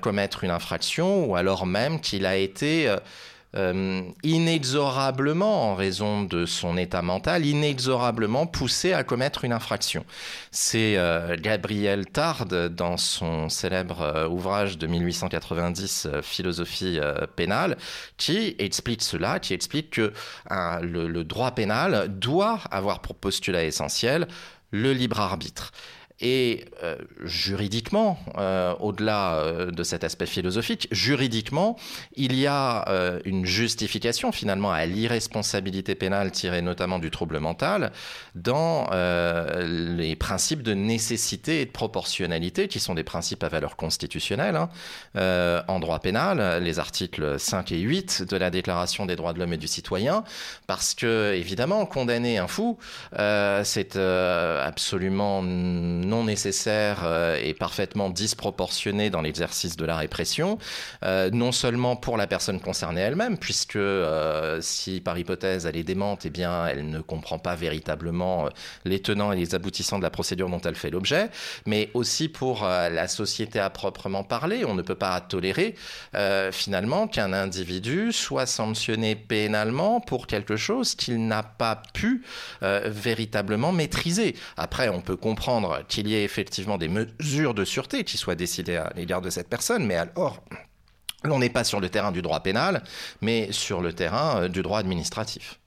commettre 0.00 0.44
une 0.44 0.50
infraction 0.50 1.26
ou 1.26 1.36
alors 1.36 1.66
même 1.66 2.00
qu'il 2.00 2.26
a 2.26 2.36
été 2.36 2.94
euh, 3.54 4.02
inexorablement, 4.22 5.70
en 5.70 5.74
raison 5.74 6.24
de 6.24 6.46
son 6.46 6.76
état 6.76 7.02
mental, 7.02 7.46
inexorablement 7.46 8.46
poussé 8.46 8.92
à 8.92 9.04
commettre 9.04 9.44
une 9.44 9.52
infraction. 9.52 10.04
C'est 10.50 10.96
euh, 10.96 11.36
Gabriel 11.38 12.06
Tarde, 12.06 12.74
dans 12.74 12.96
son 12.96 13.48
célèbre 13.48 14.02
euh, 14.02 14.28
ouvrage 14.28 14.78
de 14.78 14.86
1890, 14.86 16.08
Philosophie 16.22 16.98
pénale, 17.36 17.76
qui 18.16 18.56
explique 18.58 19.02
cela, 19.02 19.38
qui 19.38 19.54
explique 19.54 19.90
que 19.90 20.12
le 20.50 21.22
droit 21.22 21.52
pénal 21.52 22.08
doit 22.08 22.60
avoir 22.70 23.00
pour 23.00 23.14
postulat 23.14 23.64
essentiel 23.64 24.26
le 24.70 24.92
libre 24.92 25.20
arbitre. 25.20 25.72
Et 26.20 26.64
euh, 26.82 26.96
juridiquement, 27.24 28.18
euh, 28.38 28.74
au-delà 28.80 29.34
euh, 29.34 29.70
de 29.70 29.82
cet 29.82 30.02
aspect 30.02 30.24
philosophique, 30.24 30.88
juridiquement, 30.90 31.76
il 32.14 32.34
y 32.38 32.46
a 32.46 32.84
une 33.24 33.44
justification 33.44 34.32
finalement 34.32 34.72
à 34.72 34.86
l'irresponsabilité 34.86 35.94
pénale 35.94 36.30
tirée 36.30 36.62
notamment 36.62 36.98
du 36.98 37.10
trouble 37.10 37.38
mental 37.38 37.92
dans 38.34 38.88
les 38.90 40.16
principes 40.16 40.62
de 40.62 40.74
nécessité 40.74 41.60
et 41.60 41.66
de 41.66 41.70
proportionnalité 41.70 42.68
qui 42.68 42.80
sont 42.80 42.94
des 42.94 43.04
principes 43.04 43.42
à 43.44 43.48
valeur 43.48 43.76
constitutionnelle 43.76 44.56
hein. 44.56 45.64
en 45.68 45.80
droit 45.80 45.98
pénal, 45.98 46.62
les 46.62 46.78
articles 46.78 47.38
5 47.38 47.72
et 47.72 47.78
8 47.78 48.24
de 48.28 48.36
la 48.36 48.50
Déclaration 48.50 49.06
des 49.06 49.16
droits 49.16 49.32
de 49.32 49.38
l'homme 49.38 49.52
et 49.52 49.58
du 49.58 49.68
citoyen, 49.68 50.24
parce 50.66 50.94
que 50.94 51.34
évidemment, 51.34 51.84
condamner 51.86 52.38
un 52.38 52.48
fou, 52.48 52.78
c'est 53.12 53.96
absolument 53.96 55.42
non 56.06 56.24
nécessaire 56.24 57.00
euh, 57.04 57.38
et 57.42 57.54
parfaitement 57.54 58.08
disproportionné 58.10 59.10
dans 59.10 59.20
l'exercice 59.20 59.76
de 59.76 59.84
la 59.84 59.96
répression, 59.96 60.58
euh, 61.04 61.30
non 61.30 61.52
seulement 61.52 61.96
pour 61.96 62.16
la 62.16 62.26
personne 62.26 62.60
concernée 62.60 63.00
elle-même, 63.00 63.36
puisque 63.38 63.76
euh, 63.76 64.60
si 64.60 65.00
par 65.00 65.18
hypothèse 65.18 65.66
elle 65.66 65.76
est 65.76 65.84
démente, 65.84 66.24
eh 66.24 66.30
bien 66.30 66.66
elle 66.66 66.88
ne 66.88 67.00
comprend 67.00 67.38
pas 67.38 67.54
véritablement 67.54 68.48
les 68.84 69.00
tenants 69.00 69.32
et 69.32 69.36
les 69.36 69.54
aboutissants 69.54 69.98
de 69.98 70.02
la 70.02 70.10
procédure 70.10 70.48
dont 70.48 70.60
elle 70.60 70.74
fait 70.74 70.90
l'objet, 70.90 71.28
mais 71.66 71.90
aussi 71.94 72.28
pour 72.28 72.64
la 72.64 73.08
société 73.08 73.58
à 73.58 73.70
proprement 73.70 74.24
parler. 74.24 74.64
On 74.64 74.74
ne 74.74 74.82
peut 74.82 74.94
pas 74.94 75.20
tolérer 75.20 75.74
finalement 76.52 77.08
qu'un 77.08 77.32
individu 77.32 78.12
soit 78.12 78.46
sanctionné 78.46 79.16
pénalement 79.16 80.00
pour 80.00 80.26
quelque 80.26 80.56
chose 80.56 80.94
qu'il 80.94 81.26
n'a 81.26 81.42
pas 81.42 81.82
pu 81.92 82.22
véritablement 82.62 83.72
maîtriser. 83.72 84.36
Après, 84.56 84.88
on 84.88 85.00
peut 85.00 85.16
comprendre 85.16 85.82
qu'il 85.96 86.08
y 86.08 86.14
ait 86.14 86.24
effectivement 86.24 86.76
des 86.76 86.88
mesures 86.88 87.54
de 87.54 87.64
sûreté 87.64 88.04
qui 88.04 88.18
soient 88.18 88.34
décidées 88.34 88.76
à 88.76 88.92
l'égard 88.96 89.22
de 89.22 89.30
cette 89.30 89.48
personne, 89.48 89.86
mais 89.86 89.96
alors, 89.96 90.44
l'on 91.24 91.38
n'est 91.38 91.48
pas 91.48 91.64
sur 91.64 91.80
le 91.80 91.88
terrain 91.88 92.12
du 92.12 92.20
droit 92.20 92.40
pénal, 92.42 92.82
mais 93.22 93.50
sur 93.50 93.80
le 93.80 93.94
terrain 93.94 94.42
euh, 94.42 94.48
du 94.48 94.60
droit 94.60 94.78
administratif. 94.78 95.58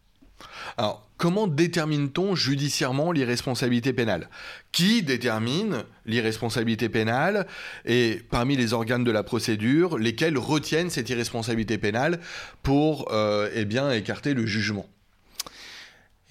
Alors, 0.77 1.09
comment 1.17 1.47
détermine-t-on 1.47 2.35
judiciairement 2.35 3.11
l'irresponsabilité 3.11 3.91
pénale? 3.91 4.29
Qui 4.71 5.01
détermine 5.01 5.83
l'irresponsabilité 6.05 6.89
pénale? 6.89 7.47
Et 7.85 8.21
parmi 8.29 8.55
les 8.55 8.73
organes 8.73 9.03
de 9.03 9.11
la 9.11 9.23
procédure, 9.23 9.97
lesquels 9.97 10.37
retiennent 10.37 10.91
cette 10.91 11.09
irresponsabilité 11.09 11.79
pénale 11.79 12.19
pour 12.61 13.11
euh, 13.11 13.49
eh 13.55 13.97
écarter 13.97 14.35
le 14.35 14.45
jugement? 14.45 14.87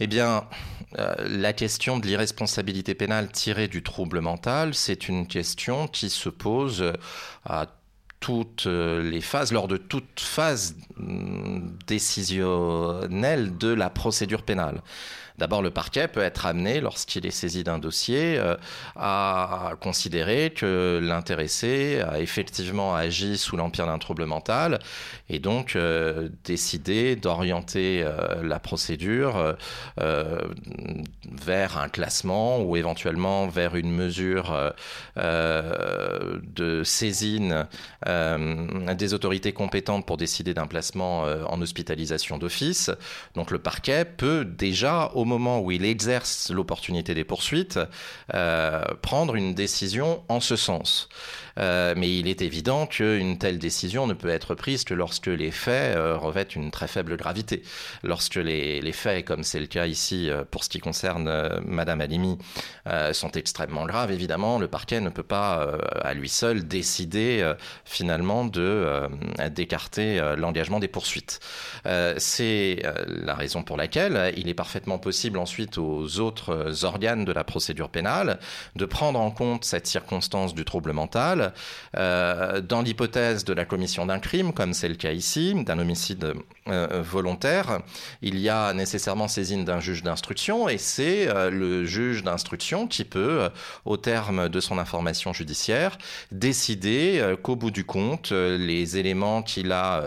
Eh 0.00 0.06
bien, 0.06 0.44
euh, 0.98 1.14
la 1.28 1.52
question 1.52 1.98
de 1.98 2.06
l'irresponsabilité 2.06 2.94
pénale 2.94 3.30
tirée 3.30 3.68
du 3.68 3.82
trouble 3.82 4.20
mental, 4.20 4.74
c'est 4.74 5.08
une 5.08 5.26
question 5.26 5.88
qui 5.88 6.10
se 6.10 6.28
pose 6.28 6.92
à 7.44 7.66
toutes 8.20 8.66
les 8.66 9.20
phases, 9.20 9.52
lors 9.52 9.68
de 9.68 9.76
toute 9.76 10.18
phase 10.18 10.76
mm, 10.96 11.78
décisionnelle 11.86 13.56
de 13.56 13.68
la 13.68 13.90
procédure 13.90 14.42
pénale. 14.42 14.82
D'abord, 15.38 15.62
le 15.62 15.70
parquet 15.70 16.08
peut 16.08 16.20
être 16.20 16.46
amené, 16.46 16.80
lorsqu'il 16.80 17.24
est 17.24 17.30
saisi 17.30 17.62
d'un 17.62 17.78
dossier, 17.78 18.36
euh, 18.38 18.56
à 18.96 19.74
considérer 19.80 20.50
que 20.50 20.98
l'intéressé 21.00 22.00
a 22.00 22.18
effectivement 22.18 22.96
agi 22.96 23.38
sous 23.38 23.56
l'empire 23.56 23.86
d'un 23.86 23.98
trouble 23.98 24.24
mental 24.24 24.80
et 25.28 25.38
donc 25.38 25.76
euh, 25.76 26.28
décider 26.42 27.14
d'orienter 27.14 28.02
euh, 28.02 28.42
la 28.42 28.58
procédure 28.58 29.56
vers 29.96 31.78
un 31.78 31.88
classement 31.88 32.60
ou 32.60 32.76
éventuellement 32.76 33.46
vers 33.46 33.76
une 33.76 33.92
mesure 33.92 34.72
de 35.16 36.82
saisine 36.84 37.66
des 38.06 39.14
autorités 39.14 39.52
compétentes 39.52 40.06
pour 40.06 40.16
décider 40.16 40.54
d'un 40.54 40.66
placement 40.66 41.22
en 41.22 41.60
hospitalisation 41.60 42.38
d'office. 42.38 42.90
Donc 43.34 43.50
le 43.50 43.58
parquet 43.58 44.04
peut 44.04 44.44
déjà, 44.44 45.10
au 45.14 45.24
moment 45.28 45.60
où 45.60 45.70
il 45.70 45.84
exerce 45.84 46.50
l'opportunité 46.50 47.14
des 47.14 47.24
poursuites, 47.24 47.78
euh, 48.34 48.82
prendre 49.02 49.36
une 49.36 49.54
décision 49.54 50.24
en 50.28 50.40
ce 50.40 50.56
sens. 50.56 51.08
Euh, 51.58 51.94
mais 51.96 52.18
il 52.18 52.28
est 52.28 52.42
évident 52.42 52.86
qu'une 52.86 53.38
telle 53.38 53.58
décision 53.58 54.06
ne 54.06 54.14
peut 54.14 54.28
être 54.28 54.54
prise 54.54 54.84
que 54.84 54.94
lorsque 54.94 55.26
les 55.26 55.50
faits 55.50 55.96
euh, 55.96 56.16
revêtent 56.16 56.56
une 56.56 56.70
très 56.70 56.88
faible 56.88 57.16
gravité. 57.16 57.62
Lorsque 58.02 58.36
les, 58.36 58.80
les 58.80 58.92
faits, 58.92 59.24
comme 59.24 59.42
c'est 59.42 59.60
le 59.60 59.66
cas 59.66 59.86
ici 59.86 60.30
pour 60.50 60.64
ce 60.64 60.68
qui 60.68 60.78
concerne 60.78 61.60
Madame 61.66 62.00
Alimi, 62.00 62.38
sont 63.12 63.30
extrêmement 63.32 63.86
graves, 63.86 64.10
évidemment, 64.10 64.58
le 64.58 64.68
parquet 64.68 65.00
ne 65.00 65.10
peut 65.10 65.22
pas 65.22 65.78
à 66.00 66.14
lui 66.14 66.28
seul 66.28 66.66
décider 66.66 67.52
finalement 67.84 68.44
de 68.44 69.08
d'écarter 69.50 70.20
l'engagement 70.36 70.78
des 70.78 70.88
poursuites. 70.88 71.40
c'est 72.16 72.82
la 73.06 73.34
raison 73.34 73.62
pour 73.62 73.76
laquelle 73.76 74.32
il 74.36 74.48
est 74.48 74.54
parfaitement 74.54 74.98
possible 74.98 75.38
ensuite 75.38 75.78
aux 75.78 76.18
autres 76.20 76.84
organes 76.84 77.24
de 77.24 77.32
la 77.32 77.44
procédure 77.44 77.88
pénale 77.88 78.38
de 78.76 78.84
prendre 78.84 79.20
en 79.20 79.30
compte 79.30 79.64
cette 79.64 79.86
circonstance 79.86 80.54
du 80.54 80.64
trouble 80.64 80.92
mental 80.92 81.47
euh, 81.96 82.60
dans 82.60 82.82
l'hypothèse 82.82 83.44
de 83.44 83.52
la 83.52 83.64
commission 83.64 84.06
d'un 84.06 84.18
crime, 84.18 84.52
comme 84.52 84.72
c'est 84.72 84.88
le 84.88 84.94
cas 84.94 85.12
ici, 85.12 85.54
d'un 85.64 85.78
homicide 85.78 86.34
euh, 86.68 87.02
volontaire. 87.02 87.80
Il 88.22 88.38
y 88.38 88.48
a 88.48 88.72
nécessairement 88.72 89.28
saisine 89.28 89.64
d'un 89.64 89.80
juge 89.80 90.02
d'instruction 90.02 90.68
et 90.68 90.78
c'est 90.78 91.28
euh, 91.28 91.50
le 91.50 91.84
juge 91.84 92.22
d'instruction 92.22 92.86
qui 92.86 93.04
peut, 93.04 93.48
au 93.84 93.96
terme 93.96 94.48
de 94.48 94.60
son 94.60 94.78
information 94.78 95.32
judiciaire, 95.32 95.98
décider 96.32 97.36
qu'au 97.42 97.56
bout 97.56 97.70
du 97.70 97.84
compte, 97.84 98.32
les 98.32 98.98
éléments 98.98 99.42
qu'il 99.42 99.72
a 99.72 100.02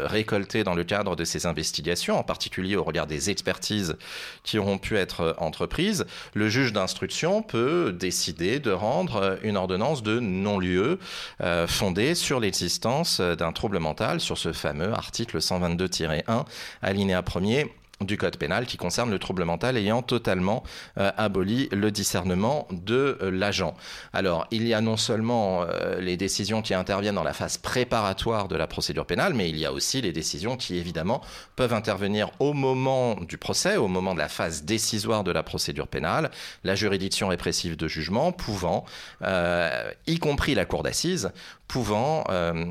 récoltés 0.00 0.64
dans 0.64 0.74
le 0.74 0.84
cadre 0.84 1.16
de 1.16 1.24
ses 1.24 1.46
investigations, 1.46 2.18
en 2.18 2.22
particulier 2.22 2.76
au 2.76 2.84
regard 2.84 3.06
des 3.06 3.30
expertises 3.30 3.96
qui 4.44 4.58
auront 4.58 4.78
pu 4.78 4.96
être 4.96 5.34
entreprises, 5.38 6.06
le 6.34 6.48
juge 6.48 6.72
d'instruction 6.72 7.42
peut 7.42 7.92
décider 7.92 8.58
de 8.58 8.70
rendre 8.70 9.38
une 9.42 9.56
ordonnance 9.56 10.02
de 10.02 10.20
non-lieu 10.20 10.67
euh, 10.76 11.66
fondée 11.66 12.14
sur 12.14 12.40
l'existence 12.40 13.20
d'un 13.20 13.52
trouble 13.52 13.78
mental, 13.78 14.20
sur 14.20 14.38
ce 14.38 14.52
fameux 14.52 14.92
article 14.92 15.38
122-1, 15.38 16.44
alinéa 16.82 17.22
1er 17.22 17.68
du 18.00 18.16
code 18.16 18.36
pénal 18.36 18.66
qui 18.66 18.76
concerne 18.76 19.10
le 19.10 19.18
trouble 19.18 19.44
mental 19.44 19.76
ayant 19.76 20.02
totalement 20.02 20.62
euh, 20.98 21.10
aboli 21.16 21.68
le 21.72 21.90
discernement 21.90 22.68
de 22.70 23.18
euh, 23.20 23.30
l'agent. 23.30 23.74
Alors, 24.12 24.46
il 24.52 24.68
y 24.68 24.74
a 24.74 24.80
non 24.80 24.96
seulement 24.96 25.62
euh, 25.62 26.00
les 26.00 26.16
décisions 26.16 26.62
qui 26.62 26.74
interviennent 26.74 27.16
dans 27.16 27.24
la 27.24 27.32
phase 27.32 27.56
préparatoire 27.58 28.46
de 28.46 28.54
la 28.54 28.68
procédure 28.68 29.04
pénale, 29.04 29.34
mais 29.34 29.48
il 29.50 29.56
y 29.56 29.66
a 29.66 29.72
aussi 29.72 30.00
les 30.00 30.12
décisions 30.12 30.56
qui, 30.56 30.76
évidemment, 30.76 31.22
peuvent 31.56 31.74
intervenir 31.74 32.30
au 32.38 32.52
moment 32.52 33.16
du 33.16 33.36
procès, 33.36 33.76
au 33.76 33.88
moment 33.88 34.14
de 34.14 34.20
la 34.20 34.28
phase 34.28 34.62
décisoire 34.62 35.24
de 35.24 35.32
la 35.32 35.42
procédure 35.42 35.88
pénale, 35.88 36.30
la 36.62 36.76
juridiction 36.76 37.28
répressive 37.28 37.76
de 37.76 37.88
jugement 37.88 38.30
pouvant, 38.32 38.84
y 40.06 40.18
compris 40.18 40.54
la 40.54 40.64
cour 40.64 40.82
d'assises, 40.82 41.30
pouvant 41.66 42.24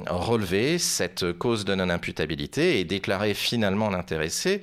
relever 0.07 0.79
cette 0.79 1.33
cause 1.33 1.65
de 1.65 1.75
non-imputabilité 1.75 2.79
et 2.79 2.83
déclarer 2.83 3.33
finalement 3.33 3.89
l'intéressé 3.89 4.61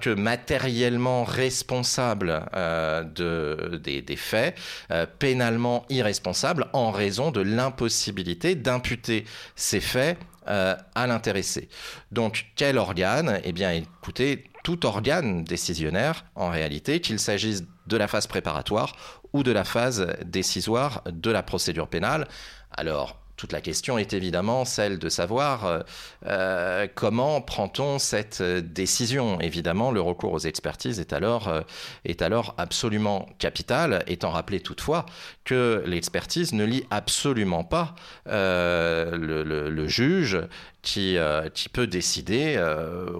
que 0.00 0.10
matériellement 0.10 1.24
responsable 1.24 2.44
euh, 2.54 3.02
de, 3.04 3.76
des, 3.76 4.16
faits, 4.16 4.56
euh, 4.90 5.06
pénalement 5.18 5.84
irresponsable 5.88 6.66
en 6.72 6.90
raison 6.90 7.30
de 7.30 7.40
l'impossibilité 7.40 8.54
d'imputer 8.54 9.24
ces 9.56 9.80
faits 9.80 10.18
à 10.46 11.06
l'intéressé. 11.06 11.68
Donc, 12.10 12.46
quel 12.56 12.76
organe? 12.76 13.40
Eh 13.44 13.52
bien, 13.52 13.70
écoutez, 13.70 14.50
tout 14.64 14.84
organe 14.84 15.44
décisionnaire, 15.44 16.24
en 16.34 16.50
réalité, 16.50 17.00
qu'il 17.00 17.20
s'agisse 17.20 17.62
de 17.86 17.96
la 17.96 18.08
phase 18.08 18.26
préparatoire 18.26 18.96
ou 19.32 19.44
de 19.44 19.52
la 19.52 19.62
phase 19.64 20.08
décisoire 20.24 21.04
de 21.06 21.30
la 21.30 21.44
procédure 21.44 21.86
pénale. 21.86 22.26
Alors, 22.72 23.19
toute 23.40 23.52
la 23.52 23.62
question 23.62 23.96
est 23.96 24.12
évidemment 24.12 24.66
celle 24.66 24.98
de 24.98 25.08
savoir 25.08 25.64
euh, 25.64 25.80
euh, 26.26 26.86
comment 26.94 27.40
prend-on 27.40 27.98
cette 27.98 28.42
décision. 28.42 29.40
Évidemment, 29.40 29.92
le 29.92 30.02
recours 30.02 30.34
aux 30.34 30.40
expertises 30.40 31.00
est 31.00 31.14
alors, 31.14 31.48
euh, 31.48 31.62
est 32.04 32.20
alors 32.20 32.54
absolument 32.58 33.26
capital, 33.38 34.04
étant 34.08 34.28
rappelé 34.28 34.60
toutefois 34.60 35.06
que 35.46 35.82
l'expertise 35.86 36.52
ne 36.52 36.64
lie 36.64 36.84
absolument 36.90 37.64
pas 37.64 37.94
le, 38.26 39.86
juge 39.86 40.38
qui, 40.82 41.16
qui, 41.54 41.68
peut 41.68 41.86
décider, 41.86 42.58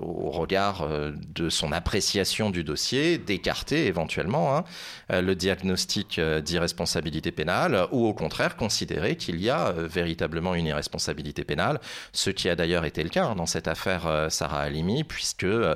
au 0.00 0.30
regard 0.30 0.88
de 1.34 1.48
son 1.48 1.72
appréciation 1.72 2.50
du 2.50 2.64
dossier, 2.64 3.18
d'écarter 3.18 3.86
éventuellement 3.86 4.56
hein, 4.56 4.64
le 5.10 5.34
diagnostic 5.34 6.20
d'irresponsabilité 6.20 7.32
pénale, 7.32 7.86
ou 7.92 8.06
au 8.06 8.14
contraire 8.14 8.56
considérer 8.56 9.16
qu'il 9.16 9.40
y 9.40 9.50
a 9.50 9.72
véritablement 9.72 10.54
une 10.54 10.66
irresponsabilité 10.66 11.44
pénale, 11.44 11.80
ce 12.12 12.30
qui 12.30 12.48
a 12.48 12.56
d'ailleurs 12.56 12.84
été 12.84 13.02
le 13.02 13.08
cas 13.08 13.26
hein, 13.26 13.34
dans 13.34 13.46
cette 13.46 13.68
affaire 13.68 14.06
euh, 14.06 14.28
Sarah 14.28 14.62
Halimi, 14.62 15.04
puisque, 15.04 15.44
euh, 15.44 15.74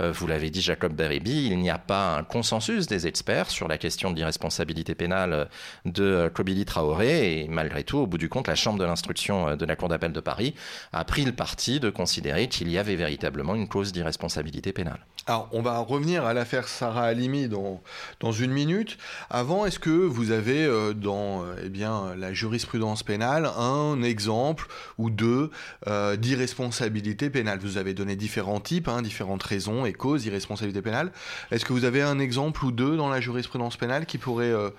euh, 0.00 0.12
vous 0.12 0.26
l'avez 0.26 0.50
dit, 0.50 0.60
Jacob 0.60 0.92
Beribi, 0.94 1.46
il 1.46 1.58
n'y 1.58 1.70
a 1.70 1.78
pas 1.78 2.16
un 2.16 2.24
consensus 2.24 2.86
des 2.86 3.06
experts 3.06 3.50
sur 3.50 3.68
la 3.68 3.78
question 3.78 4.10
de 4.10 4.16
l'irresponsabilité 4.16 4.94
pénale 4.94 5.48
de 5.84 6.30
Kobili 6.32 6.64
Traoré, 6.64 7.40
et 7.40 7.48
malgré 7.48 7.84
tout, 7.84 7.98
au 7.98 8.06
bout 8.06 8.18
du 8.18 8.28
compte, 8.28 8.48
la 8.48 8.54
Chambre 8.54 8.78
de 8.78 8.84
l'instruction 8.84 9.56
de 9.56 9.64
la 9.64 9.76
Cour 9.76 9.88
d'appel 9.88 10.12
de 10.12 10.20
Paris 10.20 10.54
a 10.92 11.04
pris 11.04 11.24
le 11.26 11.32
parti 11.32 11.80
de 11.80 11.90
considérer 11.90 12.48
qu'il 12.48 12.70
y 12.70 12.78
avait 12.78 12.96
véritablement 12.96 13.54
une 13.54 13.68
cause 13.68 13.92
d'irresponsabilité 13.92 14.72
pénale. 14.72 15.04
Alors, 15.26 15.48
on 15.52 15.60
va 15.60 15.78
revenir 15.78 16.24
à 16.24 16.34
l'affaire 16.34 16.68
Sarah 16.68 17.04
Halimi 17.04 17.48
dans, 17.48 17.82
dans 18.20 18.30
une 18.30 18.52
minute. 18.52 18.96
Avant, 19.28 19.66
est-ce 19.66 19.80
que 19.80 19.90
vous 19.90 20.30
avez 20.30 20.68
dans 20.94 21.44
eh 21.62 21.68
bien, 21.68 22.14
la 22.16 22.32
jurisprudence 22.32 23.02
pénale 23.02 23.50
un 23.56 24.02
exemple 24.02 24.68
ou 24.98 25.10
deux 25.10 25.50
euh, 25.86 26.16
d'irresponsabilité 26.16 27.30
pénale? 27.30 27.58
Vous 27.60 27.78
avez 27.78 27.94
donné 27.94 28.16
différents 28.16 28.60
types, 28.60 28.88
hein, 28.88 29.02
différentes 29.02 29.42
raisons 29.42 29.86
et 29.86 29.92
causes 29.92 30.22
d'irresponsabilité 30.22 30.82
pénale. 30.82 31.10
Est-ce 31.50 31.64
que 31.64 31.72
vous 31.72 31.84
avez 31.84 32.02
un 32.02 32.18
exemple 32.18 32.64
ou 32.64 32.72
deux 32.72 32.96
dans 32.96 33.08
la 33.08 33.20
jurisprudence 33.20 33.76
pénale 33.76 34.06
qui 34.06 34.18
pourrait, 34.18 34.52
euh, 34.52 34.70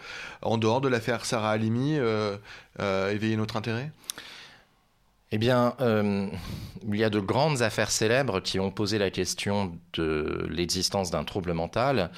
en 0.42 0.58
dehors 0.58 0.82
de 0.82 0.88
l'affaire 0.88 1.26
Sarah 1.26 1.52
Halimi, 1.52 1.98
euh, 1.98 2.38
éveiller 3.12 3.36
notre 3.36 3.58
intérêt? 3.58 3.92
Eh 5.32 5.38
bien, 5.38 5.76
il 5.80 6.96
y 6.96 7.04
a 7.04 7.10
de 7.10 7.20
grandes 7.20 7.62
affaires 7.62 7.92
célèbres 7.92 8.40
qui 8.40 8.60
ont 8.60 8.72
posé 8.72 8.98
la 8.98 9.10
question 9.10 9.78
de 9.94 10.48
l'existence 10.50 11.12
d'un 11.12 11.24
trouble 11.24 11.54
mental 11.54 12.12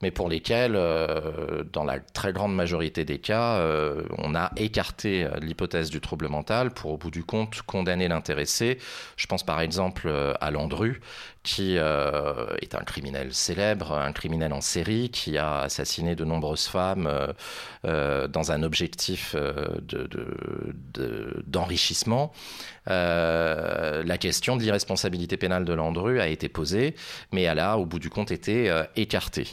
mais 0.00 0.10
pour 0.10 0.28
lesquels, 0.28 0.76
euh, 0.76 1.64
dans 1.72 1.84
la 1.84 1.98
très 1.98 2.32
grande 2.32 2.54
majorité 2.54 3.04
des 3.04 3.18
cas, 3.18 3.56
euh, 3.56 4.02
on 4.18 4.34
a 4.34 4.52
écarté 4.56 5.24
euh, 5.24 5.30
l'hypothèse 5.40 5.90
du 5.90 6.00
trouble 6.00 6.28
mental 6.28 6.70
pour, 6.70 6.92
au 6.92 6.96
bout 6.96 7.10
du 7.10 7.24
compte, 7.24 7.62
condamner 7.62 8.06
l'intéressé. 8.08 8.78
Je 9.16 9.26
pense 9.26 9.42
par 9.42 9.60
exemple 9.60 10.08
à 10.40 10.50
Landru, 10.50 11.00
qui 11.42 11.76
est 11.76 12.74
un 12.74 12.84
criminel 12.84 13.32
célèbre, 13.32 13.92
un 13.92 14.12
criminel 14.12 14.52
en 14.52 14.60
série, 14.60 15.10
qui 15.10 15.38
a 15.38 15.60
assassiné 15.60 16.14
de 16.14 16.24
nombreuses 16.24 16.66
femmes 16.66 17.10
dans 17.84 18.52
un 18.52 18.62
objectif 18.62 19.34
d'enrichissement. 21.46 22.32
la 22.86 24.18
question 24.18 24.56
de 24.56 24.62
l'irresponsabilité 24.62 25.36
pénale 25.36 25.64
de 25.64 25.72
Landru 25.72 26.20
a 26.20 26.28
été 26.28 26.48
posée, 26.48 26.94
mais 27.32 27.42
elle 27.42 27.60
a, 27.60 27.78
au 27.78 27.86
bout 27.86 27.98
du 27.98 28.10
compte, 28.10 28.30
été 28.30 28.70
écartée. 28.96 29.48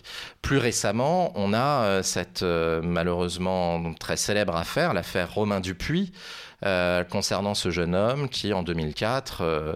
Plus 0.45 0.59
récemment, 0.59 1.31
on 1.33 1.53
a 1.53 1.85
euh, 1.85 2.03
cette 2.03 2.43
euh, 2.43 2.79
malheureusement 2.83 3.95
très 3.95 4.15
célèbre 4.15 4.55
affaire, 4.55 4.93
l'affaire 4.93 5.33
Romain 5.33 5.59
Dupuis, 5.59 6.11
euh, 6.63 7.03
concernant 7.03 7.55
ce 7.55 7.71
jeune 7.71 7.95
homme 7.95 8.29
qui, 8.29 8.53
en 8.53 8.61
2004, 8.61 9.41
euh, 9.41 9.73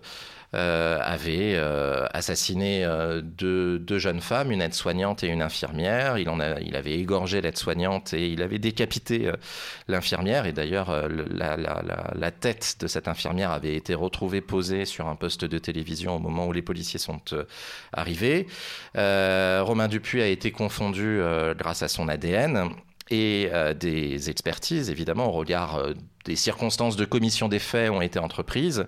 avait 0.52 1.54
euh, 1.56 2.08
assassiné 2.12 2.84
euh, 2.84 3.22
deux, 3.22 4.00
jeunes 4.00 4.22
femmes, 4.22 4.52
une 4.52 4.62
aide-soignante 4.62 5.24
et 5.24 5.28
une 5.28 5.42
infirmière. 5.42 6.18
Il, 6.18 6.30
en 6.30 6.40
a, 6.40 6.60
il 6.60 6.76
avait 6.76 6.98
égorgé 6.98 7.42
l'aide-soignante 7.42 8.14
et 8.14 8.30
il 8.30 8.42
avait 8.42 8.58
décapité 8.58 9.32
l'infirmière. 9.88 10.46
Et 10.46 10.52
d'ailleurs, 10.52 11.08
la, 11.10 12.32
tête 12.32 12.78
de 12.80 12.88
cette 12.88 13.08
infirmière 13.08 13.52
avait 13.52 13.76
été 13.76 13.94
retrouvée 13.94 14.42
posée 14.42 14.86
sur 14.86 15.08
un 15.08 15.16
poste 15.16 15.46
de 15.46 15.58
télévision 15.58 16.16
au 16.16 16.20
moment 16.20 16.48
où 16.48 16.52
les 16.52 16.62
policiers 16.62 17.00
sont 17.00 17.22
arrivés. 17.94 18.48
Romain 18.96 19.88
Dupuis 19.88 20.22
a 20.22 20.28
été 20.28 20.52
confondu 20.52 21.20
grâce 21.58 21.84
à 21.84 21.88
son 21.88 22.08
ADN 22.08 22.70
et 23.12 23.50
des 23.80 24.30
expertises, 24.30 24.90
évidemment, 24.90 25.28
au 25.28 25.32
regard 25.32 25.84
des 26.26 26.36
circonstances 26.36 26.96
de 26.96 27.06
commission 27.06 27.48
des 27.48 27.60
faits 27.60 27.90
ont 27.90 28.02
été 28.02 28.20
entreprises 28.20 28.86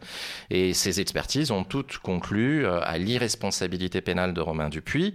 et 0.50 0.74
ces 0.74 1.00
expertises 1.00 1.52
ont 1.52 1.64
toutes 1.64 1.98
conclu 1.98 2.66
euh, 2.66 2.80
à 2.84 2.98
l'irresponsabilité 2.98 4.02
pénale 4.02 4.34
de 4.34 4.42
Romain 4.42 4.70
Dupuis, 4.70 5.14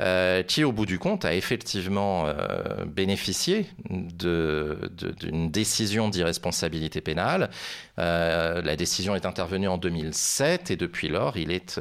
euh, 0.00 0.42
qui 0.42 0.64
au 0.64 0.72
bout 0.72 0.86
du 0.86 0.98
compte 0.98 1.24
a 1.24 1.34
effectivement 1.34 2.26
euh, 2.26 2.84
bénéficié 2.86 3.66
d'une 3.90 5.50
décision 5.50 6.08
d'irresponsabilité 6.08 7.00
pénale. 7.00 7.50
la 7.96 8.76
décision 8.76 9.14
est 9.14 9.26
intervenue 9.26 9.68
en 9.68 9.78
2007 9.78 10.70
et 10.70 10.76
depuis 10.76 11.08
lors 11.08 11.36
il 11.36 11.50
est, 11.52 11.78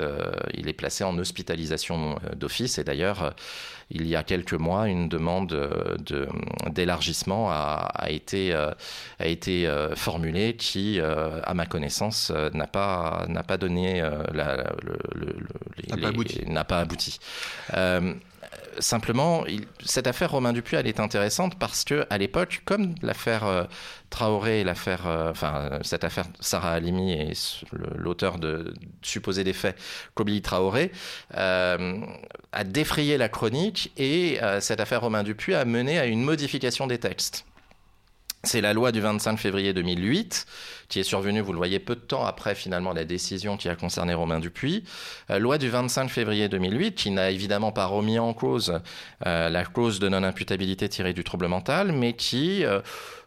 placé 0.73 1.03
en 1.03 1.17
hospitalisation 1.17 2.17
d'office 2.35 2.77
et 2.77 2.83
d'ailleurs 2.83 3.33
il 3.89 4.05
y 4.07 4.15
a 4.15 4.23
quelques 4.23 4.53
mois, 4.53 4.87
une 4.87 5.07
demande 5.07 5.55
d'élargissement 6.69 7.49
a, 7.49 8.09
été, 8.09 8.53
formulée 9.95 10.55
qui, 10.55 10.99
euh, 10.99 11.39
à 11.43 11.53
ma 11.53 11.65
connaissance, 11.65 12.31
euh, 12.33 12.49
n'a 12.53 12.67
pas, 12.67 13.25
n'a 13.27 13.43
pas 13.43 13.57
donné 13.57 14.01
la, 14.33 14.73
n'a 16.47 16.63
pas 16.63 16.79
abouti. 16.79 17.19
simplement, 18.79 19.43
cette 19.83 20.05
affaire 20.05 20.31
Romain 20.31 20.53
Dupuis, 20.53 20.75
elle 20.75 20.87
est 20.87 20.99
intéressante 20.99 21.57
parce 21.57 21.83
que 21.83 22.05
à 22.09 22.17
l'époque, 22.17 22.61
comme 22.65 22.93
l'affaire 23.01 23.67
Traoré, 24.09 24.63
l'affaire, 24.63 25.05
enfin 25.31 25.79
cette 25.81 26.03
affaire 26.03 26.25
Sarah 26.39 26.73
Halimi 26.73 27.13
et 27.13 27.33
l'auteur 27.95 28.37
de 28.37 28.73
supposé 29.01 29.43
des 29.43 29.53
faits, 29.53 29.75
Kobili 30.13 30.41
Traoré, 30.41 30.91
a 31.31 32.63
défrayé 32.65 33.17
la 33.17 33.29
chronique 33.29 33.91
et 33.97 34.39
cette 34.59 34.79
affaire 34.79 35.01
Romain 35.01 35.23
Dupuis 35.23 35.55
a 35.55 35.65
mené 35.65 35.97
à 35.97 36.05
une 36.05 36.21
modification 36.21 36.87
des 36.87 36.99
textes. 36.99 37.45
C'est 38.43 38.61
la 38.61 38.73
loi 38.73 38.91
du 38.91 39.01
25 39.01 39.37
février 39.37 39.73
2008 39.73 40.45
qui 40.89 40.99
est 40.99 41.03
survenue, 41.03 41.41
vous 41.41 41.51
le 41.51 41.57
voyez, 41.57 41.79
peu 41.79 41.95
de 41.95 42.01
temps 42.01 42.25
après 42.25 42.55
finalement 42.55 42.93
la 42.93 43.03
décision 43.03 43.57
qui 43.57 43.67
a 43.67 43.75
concerné 43.75 44.13
Romain 44.13 44.39
Dupuis. 44.39 44.83
Euh, 45.29 45.39
loi 45.39 45.57
du 45.57 45.69
25 45.69 46.07
février 46.09 46.47
2008 46.47 46.95
qui 46.95 47.11
n'a 47.11 47.29
évidemment 47.31 47.71
pas 47.71 47.85
remis 47.87 48.19
en 48.19 48.33
cause 48.33 48.79
euh, 49.25 49.49
la 49.49 49.65
clause 49.65 49.99
de 49.99 50.07
non-imputabilité 50.07 50.87
tirée 50.87 51.13
du 51.13 51.23
trouble 51.23 51.47
mental, 51.47 51.91
mais 51.91 52.13
qui... 52.13 52.63
Euh, 52.63 52.81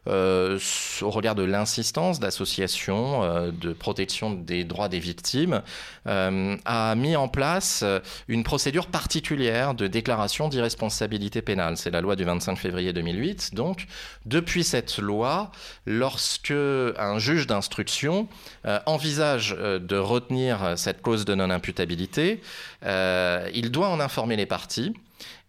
au 0.07 1.11
regard 1.11 1.35
de 1.35 1.43
l'insistance 1.43 2.21
d'associations 2.21 3.23
euh, 3.23 3.51
de 3.51 3.73
protection 3.73 4.31
des 4.31 4.65
droits 4.65 4.89
des 4.89 4.99
victimes, 4.99 5.63
euh, 6.07 6.57
a 6.65 6.95
mis 6.95 7.17
en 7.17 7.29
place 7.29 7.85
une 8.29 8.45
procédure 8.45 8.87
particulière 8.87 9.75
de 9.75 9.87
déclaration 9.87 10.49
d'irresponsabilité 10.49 11.43
pénale. 11.43 11.77
C'est 11.77 11.91
la 11.91 12.01
loi 12.01 12.17
du 12.17 12.25
25 12.25 12.57
février 12.57 12.93
2008. 12.93 13.55
Donc, 13.55 13.87
depuis 14.27 14.65
cette 14.65 14.99
loi, 14.99 15.51
lorsque 15.87 16.51
un 16.53 17.19
juge 17.19 17.47
d'instruction 17.47 18.29
envisage 18.87 19.57
de 19.59 19.97
retenir 19.97 20.75
cette 20.77 21.03
cause 21.03 21.25
de 21.25 21.35
non-imputabilité, 21.35 22.41
il 22.83 23.71
doit 23.71 23.89
en 23.89 24.01
informer 24.01 24.37
les 24.37 24.47
parties. 24.47 24.95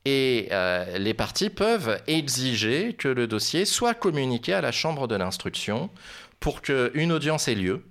Et 0.06 0.48
euh, 0.52 0.98
les 0.98 1.14
parties 1.14 1.50
peuvent 1.50 2.02
exiger 2.08 2.94
que 2.94 3.08
le 3.08 3.28
dossier 3.28 3.66
soit 3.66 3.94
communiqué 3.94 4.54
à 4.54 4.62
la 4.62 4.72
chambre 4.72 5.08
de 5.08 5.16
l'instruction 5.16 5.90
pour 6.40 6.62
qu'une 6.62 7.12
audience 7.12 7.48
ait 7.48 7.56
lieu 7.56 7.84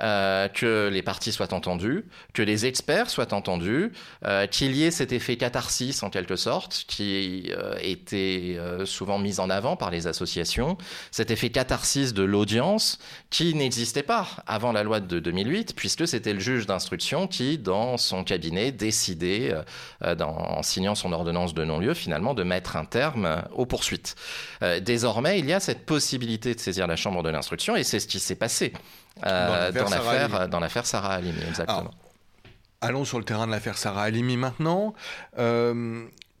euh, 0.00 0.48
que 0.48 0.88
les 0.92 1.02
parties 1.02 1.30
soient 1.30 1.54
entendues, 1.54 2.04
que 2.32 2.42
les 2.42 2.66
experts 2.66 3.10
soient 3.10 3.32
entendus, 3.32 3.92
euh, 4.24 4.48
qu'il 4.48 4.74
y 4.74 4.82
ait 4.82 4.90
cet 4.90 5.12
effet 5.12 5.36
catharsis 5.36 6.02
en 6.02 6.10
quelque 6.10 6.34
sorte, 6.34 6.84
qui 6.88 7.52
euh, 7.56 7.76
était 7.80 8.58
souvent 8.84 9.18
mis 9.18 9.38
en 9.38 9.50
avant 9.50 9.76
par 9.76 9.90
les 9.90 10.08
associations, 10.08 10.76
cet 11.12 11.30
effet 11.30 11.50
catharsis 11.50 12.12
de 12.12 12.24
l'audience 12.24 12.98
qui 13.30 13.54
n'existait 13.54 14.02
pas 14.02 14.26
avant 14.46 14.72
la 14.72 14.82
loi 14.82 14.98
de 14.98 15.20
2008, 15.20 15.76
puisque 15.76 16.08
c'était 16.08 16.32
le 16.32 16.40
juge 16.40 16.66
d'instruction 16.66 17.28
qui, 17.28 17.58
dans 17.58 17.96
son 17.96 18.24
cabinet, 18.24 18.72
décidait, 18.72 19.54
en 20.02 20.62
signant 20.62 20.94
son 20.94 21.12
ordonnance 21.12 21.54
de 21.54 21.64
non-lieu, 21.64 21.94
finalement, 21.94 22.34
de 22.34 22.42
mettre 22.42 22.76
un 22.76 22.84
terme 22.84 23.44
aux 23.52 23.66
poursuites. 23.66 24.16
désormais, 24.80 25.38
il 25.38 25.46
y 25.46 25.52
a 25.52 25.60
cette 25.60 25.86
possibilité 25.86 26.54
de 26.54 26.60
saisir 26.60 26.86
la 26.86 26.96
chambre 26.96 27.22
de 27.22 27.30
l'instruction, 27.30 27.76
et 27.76 27.84
c'est 27.84 28.00
ce 28.00 28.06
qui 28.06 28.18
s'est 28.18 28.34
passé 28.34 28.72
dans 29.22 30.60
l'affaire 30.60 30.86
Sarah 30.86 31.14
Halimi, 31.14 31.38
exactement. 31.48 31.90
allons 32.80 33.04
sur 33.04 33.18
le 33.18 33.24
terrain 33.24 33.46
de 33.46 33.52
l'affaire 33.52 33.78
Sarah 33.78 34.02
Halimi 34.02 34.36
maintenant. 34.36 34.94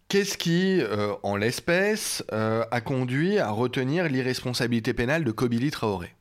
Qu'est-ce 0.08 0.38
qui, 0.38 0.80
en 1.22 1.36
l'espèce, 1.36 2.24
a 2.30 2.80
conduit 2.80 3.38
à 3.38 3.50
retenir 3.50 4.08
l'irresponsabilité 4.08 4.94
pénale 4.94 5.24
de 5.24 5.32
Kobili 5.32 5.70
Traoré? 5.70 6.14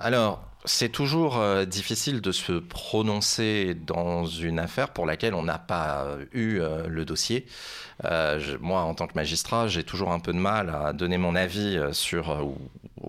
Alors, 0.00 0.44
c'est 0.64 0.88
toujours 0.88 1.38
euh, 1.38 1.64
difficile 1.64 2.20
de 2.20 2.32
se 2.32 2.52
prononcer 2.52 3.74
dans 3.74 4.24
une 4.24 4.58
affaire 4.58 4.90
pour 4.90 5.06
laquelle 5.06 5.34
on 5.34 5.42
n'a 5.42 5.58
pas 5.58 6.06
eu 6.32 6.58
euh, 6.58 6.86
le 6.88 7.04
dossier. 7.04 7.46
Euh, 8.04 8.40
moi, 8.60 8.82
en 8.82 8.94
tant 8.94 9.06
que 9.06 9.14
magistrat, 9.14 9.68
j'ai 9.68 9.84
toujours 9.84 10.10
un 10.10 10.20
peu 10.20 10.32
de 10.32 10.38
mal 10.38 10.70
à 10.70 10.92
donner 10.92 11.18
mon 11.18 11.36
avis 11.36 11.78
sur 11.92 12.46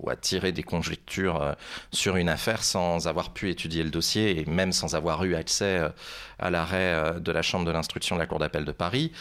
ou, 0.02 0.10
à 0.10 0.16
tirer 0.16 0.52
des 0.52 0.64
conjectures 0.64 1.56
sur 1.92 2.16
une 2.16 2.30
affaire 2.30 2.64
sans 2.64 3.08
avoir 3.08 3.32
pu 3.34 3.50
étudier 3.50 3.84
le 3.84 3.90
dossier 3.90 4.40
et 4.40 4.46
même 4.46 4.72
sans 4.72 4.96
avoir 4.96 5.24
eu 5.24 5.36
accès 5.36 5.82
à 6.40 6.50
l'arrêt 6.50 7.20
de 7.20 7.32
la 7.32 7.42
Chambre 7.42 7.66
de 7.66 7.72
l'instruction 7.72 8.16
de 8.16 8.22
la 8.22 8.28
Cour 8.28 8.40
d'appel 8.40 8.66
de 8.66 8.72
Paris. 8.72 9.12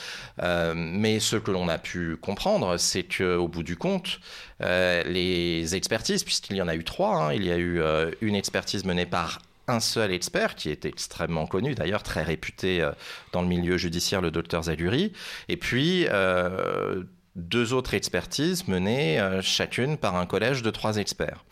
mais 0.75 1.21
ce 1.21 1.37
que 1.37 1.51
l'on 1.51 1.69
a 1.69 1.79
pu 1.79 2.17
comprendre, 2.17 2.77
c'est 2.77 3.05
qu'au 3.05 3.49
bout 3.49 3.63
du 3.63 3.77
compte, 3.77 4.21
les 4.61 5.75
expertises, 5.75 6.25
puisqu'il 6.25 6.57
y 6.57 6.63
en 6.63 6.69
a 6.69 6.75
eu 6.75 6.85
trois, 6.85 7.17
hein, 7.17 7.33
il 7.33 7.45
y 7.45 7.53
a 7.53 7.59
eu 7.59 7.81
une 8.21 8.35
expertise 8.35 8.85
menée 8.85 9.07
par 9.07 9.41
un 9.69 9.81
seul 9.81 10.13
expert 10.13 10.55
qui 10.55 10.71
est 10.71 10.85
extrêmement 10.85 11.47
connu 11.47 11.75
d'ailleurs, 11.75 12.03
très 12.03 12.23
réputé 12.23 12.83
euh, 12.83 12.93
dans 13.33 13.43
le 13.43 13.49
milieu 13.49 13.77
judiciaire, 13.79 14.21
le 14.21 14.31
docteur 14.31 14.65
Zaluri, 14.65 15.13
et 15.49 15.57
puis 15.57 16.07
euh, 16.11 17.03
deux 17.37 17.73
autres 17.73 17.95
expertises 17.95 18.69
menées 18.69 19.21
euh, 19.21 19.43
chacune 19.43 19.97
par 19.97 20.17
un 20.17 20.27
collège 20.27 20.63
de 20.63 20.71
trois 20.71 20.97
experts. 20.97 21.45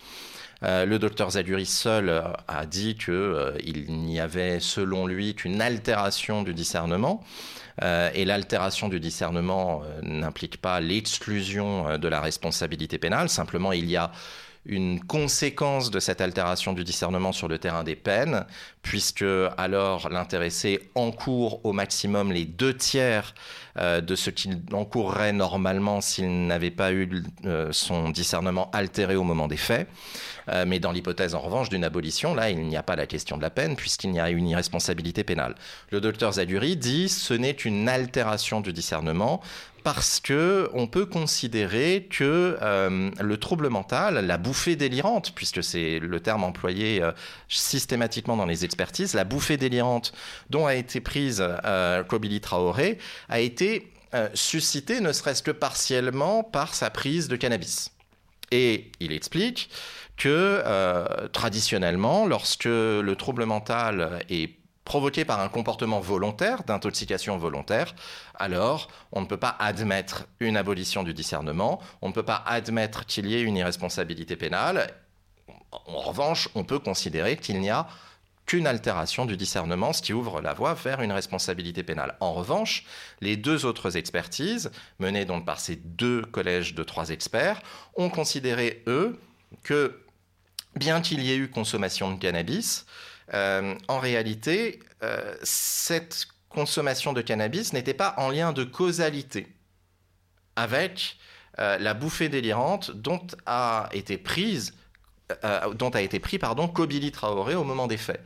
le 0.62 0.96
docteur 0.98 1.32
Zaluri 1.32 1.66
seul 1.66 2.22
a 2.46 2.66
dit 2.66 2.96
qu'il 2.96 3.86
n'y 3.88 4.20
avait 4.20 4.60
selon 4.60 5.06
lui 5.06 5.34
qu'une 5.34 5.60
altération 5.60 6.44
du 6.44 6.54
discernement. 6.54 7.24
et 7.82 8.24
l'altération 8.24 8.88
du 8.88 9.00
discernement 9.00 9.82
n'implique 10.02 10.58
pas 10.60 10.78
l'exclusion 10.80 11.98
de 11.98 12.08
la 12.08 12.20
responsabilité 12.20 12.98
pénale, 12.98 13.28
simplement 13.28 13.72
il 13.72 13.90
y 13.90 13.96
a 13.96 14.12
une 14.64 15.02
conséquence 15.02 15.90
de 15.90 15.98
cette 15.98 16.20
altération 16.20 16.72
du 16.72 16.84
discernement 16.84 17.32
sur 17.32 17.48
le 17.48 17.58
terrain 17.58 17.82
des 17.82 17.96
peines, 17.96 18.46
puisque 18.82 19.24
alors 19.56 20.08
l'intéressé 20.10 20.90
encourt 20.94 21.60
au 21.64 21.72
maximum 21.72 22.32
les 22.32 22.44
deux 22.44 22.76
tiers 22.76 23.34
euh, 23.78 24.02
de 24.02 24.14
ce 24.16 24.28
qu'il 24.28 24.60
encourrait 24.72 25.32
normalement 25.32 26.02
s'il 26.02 26.46
n'avait 26.46 26.70
pas 26.70 26.92
eu 26.92 27.24
euh, 27.46 27.68
son 27.72 28.10
discernement 28.10 28.70
altéré 28.72 29.16
au 29.16 29.22
moment 29.22 29.48
des 29.48 29.56
faits. 29.56 29.88
Euh, 30.50 30.64
mais 30.66 30.78
dans 30.78 30.92
l'hypothèse 30.92 31.34
en 31.34 31.40
revanche 31.40 31.70
d'une 31.70 31.84
abolition, 31.84 32.34
là, 32.34 32.50
il 32.50 32.66
n'y 32.66 32.76
a 32.76 32.82
pas 32.82 32.96
la 32.96 33.06
question 33.06 33.38
de 33.38 33.42
la 33.42 33.48
peine 33.48 33.74
puisqu'il 33.74 34.12
y 34.12 34.20
a 34.20 34.28
une 34.28 34.46
irresponsabilité 34.46 35.24
pénale. 35.24 35.54
Le 35.90 36.02
docteur 36.02 36.32
Zaduri 36.32 36.76
dit 36.76 37.08
ce 37.08 37.32
n'est 37.32 37.52
une 37.52 37.88
altération 37.88 38.60
du 38.60 38.74
discernement 38.74 39.40
parce 39.84 40.20
que 40.20 40.68
on 40.74 40.86
peut 40.86 41.06
considérer 41.06 42.06
que 42.08 42.56
le 43.20 43.36
trouble 43.36 43.68
mental, 43.68 44.24
la 44.24 44.38
bouffée 44.38 44.76
délirante, 44.76 45.32
puisque 45.34 45.64
c'est 45.64 45.98
le 45.98 46.20
terme 46.20 46.44
employé 46.44 47.02
systématiquement 47.48 48.36
dans 48.36 48.46
les 48.46 48.64
expertises, 48.72 49.14
la 49.14 49.24
bouffée 49.24 49.56
délirante 49.56 50.12
dont 50.50 50.66
a 50.66 50.74
été 50.74 51.00
prise 51.00 51.44
euh, 51.64 52.02
Kobili 52.04 52.40
Traoré 52.40 52.98
a 53.28 53.40
été 53.40 53.88
suscitée 54.34 55.00
ne 55.00 55.10
serait-ce 55.10 55.42
que 55.42 55.50
partiellement 55.50 56.44
par 56.44 56.74
sa 56.74 56.90
prise 56.90 57.28
de 57.28 57.36
cannabis. 57.36 57.92
Et 58.50 58.92
il 59.00 59.10
explique 59.10 59.70
que 60.18 60.62
traditionnellement, 61.28 62.26
lorsque 62.26 62.66
le 62.66 63.14
trouble 63.16 63.46
mental 63.46 64.22
est 64.28 64.50
provoqué 64.84 65.24
par 65.24 65.40
un 65.40 65.48
comportement 65.48 66.00
volontaire, 66.00 66.64
d'intoxication 66.64 67.38
volontaire, 67.38 67.94
alors 68.34 68.88
on 69.12 69.20
ne 69.20 69.26
peut 69.26 69.36
pas 69.36 69.56
admettre 69.58 70.26
une 70.40 70.56
abolition 70.56 71.02
du 71.02 71.14
discernement, 71.14 71.80
on 72.00 72.08
ne 72.08 72.12
peut 72.12 72.24
pas 72.24 72.42
admettre 72.46 73.06
qu'il 73.06 73.26
y 73.26 73.34
ait 73.36 73.42
une 73.42 73.56
irresponsabilité 73.56 74.36
pénale. 74.36 74.92
En 75.70 76.00
revanche, 76.00 76.48
on 76.54 76.64
peut 76.64 76.78
considérer 76.78 77.36
qu'il 77.36 77.60
n'y 77.60 77.70
a 77.70 77.86
qu'une 78.46 78.66
altération 78.66 79.24
du 79.24 79.36
discernement, 79.36 79.92
ce 79.92 80.02
qui 80.02 80.12
ouvre 80.12 80.40
la 80.40 80.52
voie 80.52 80.74
vers 80.74 81.00
une 81.00 81.12
responsabilité 81.12 81.82
pénale. 81.82 82.16
En 82.20 82.32
revanche, 82.32 82.84
les 83.20 83.36
deux 83.36 83.64
autres 83.64 83.96
expertises, 83.96 84.70
menées 84.98 85.24
donc 85.24 85.46
par 85.46 85.60
ces 85.60 85.76
deux 85.76 86.22
collèges 86.22 86.74
de 86.74 86.82
trois 86.82 87.10
experts, 87.10 87.62
ont 87.94 88.10
considéré, 88.10 88.82
eux, 88.86 89.18
que 89.62 90.00
bien 90.76 91.00
qu'il 91.00 91.22
y 91.22 91.30
ait 91.32 91.36
eu 91.36 91.48
consommation 91.48 92.12
de 92.12 92.18
cannabis, 92.18 92.86
euh, 93.34 93.74
en 93.88 93.98
réalité, 93.98 94.80
euh, 95.02 95.34
cette 95.42 96.26
consommation 96.48 97.12
de 97.12 97.22
cannabis 97.22 97.72
n'était 97.72 97.94
pas 97.94 98.14
en 98.18 98.28
lien 98.28 98.52
de 98.52 98.64
causalité 98.64 99.46
avec 100.56 101.16
euh, 101.58 101.78
la 101.78 101.94
bouffée 101.94 102.28
délirante 102.28 102.90
dont 102.90 103.26
a 103.46 103.88
été 103.92 104.18
prise, 104.18 104.74
dont 105.74 105.90
a 105.90 106.02
été 106.02 106.18
pris 106.18 106.38
pardon, 106.38 106.68
Kobili 106.68 107.10
Traoré 107.10 107.54
au 107.54 107.64
moment 107.64 107.86
des 107.86 107.96
faits. 107.96 108.22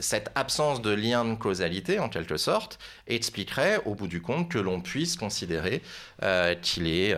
cette 0.00 0.30
absence 0.34 0.82
de 0.82 0.90
lien 0.90 1.24
de 1.24 1.34
causalité, 1.34 1.98
en 1.98 2.08
quelque 2.08 2.36
sorte, 2.36 2.78
expliquerait 3.06 3.80
au 3.86 3.94
bout 3.94 4.08
du 4.08 4.20
compte 4.20 4.50
que 4.50 4.58
l'on 4.58 4.80
puisse 4.80 5.16
considérer 5.16 5.82
qu'il 6.62 6.86
est 6.86 7.16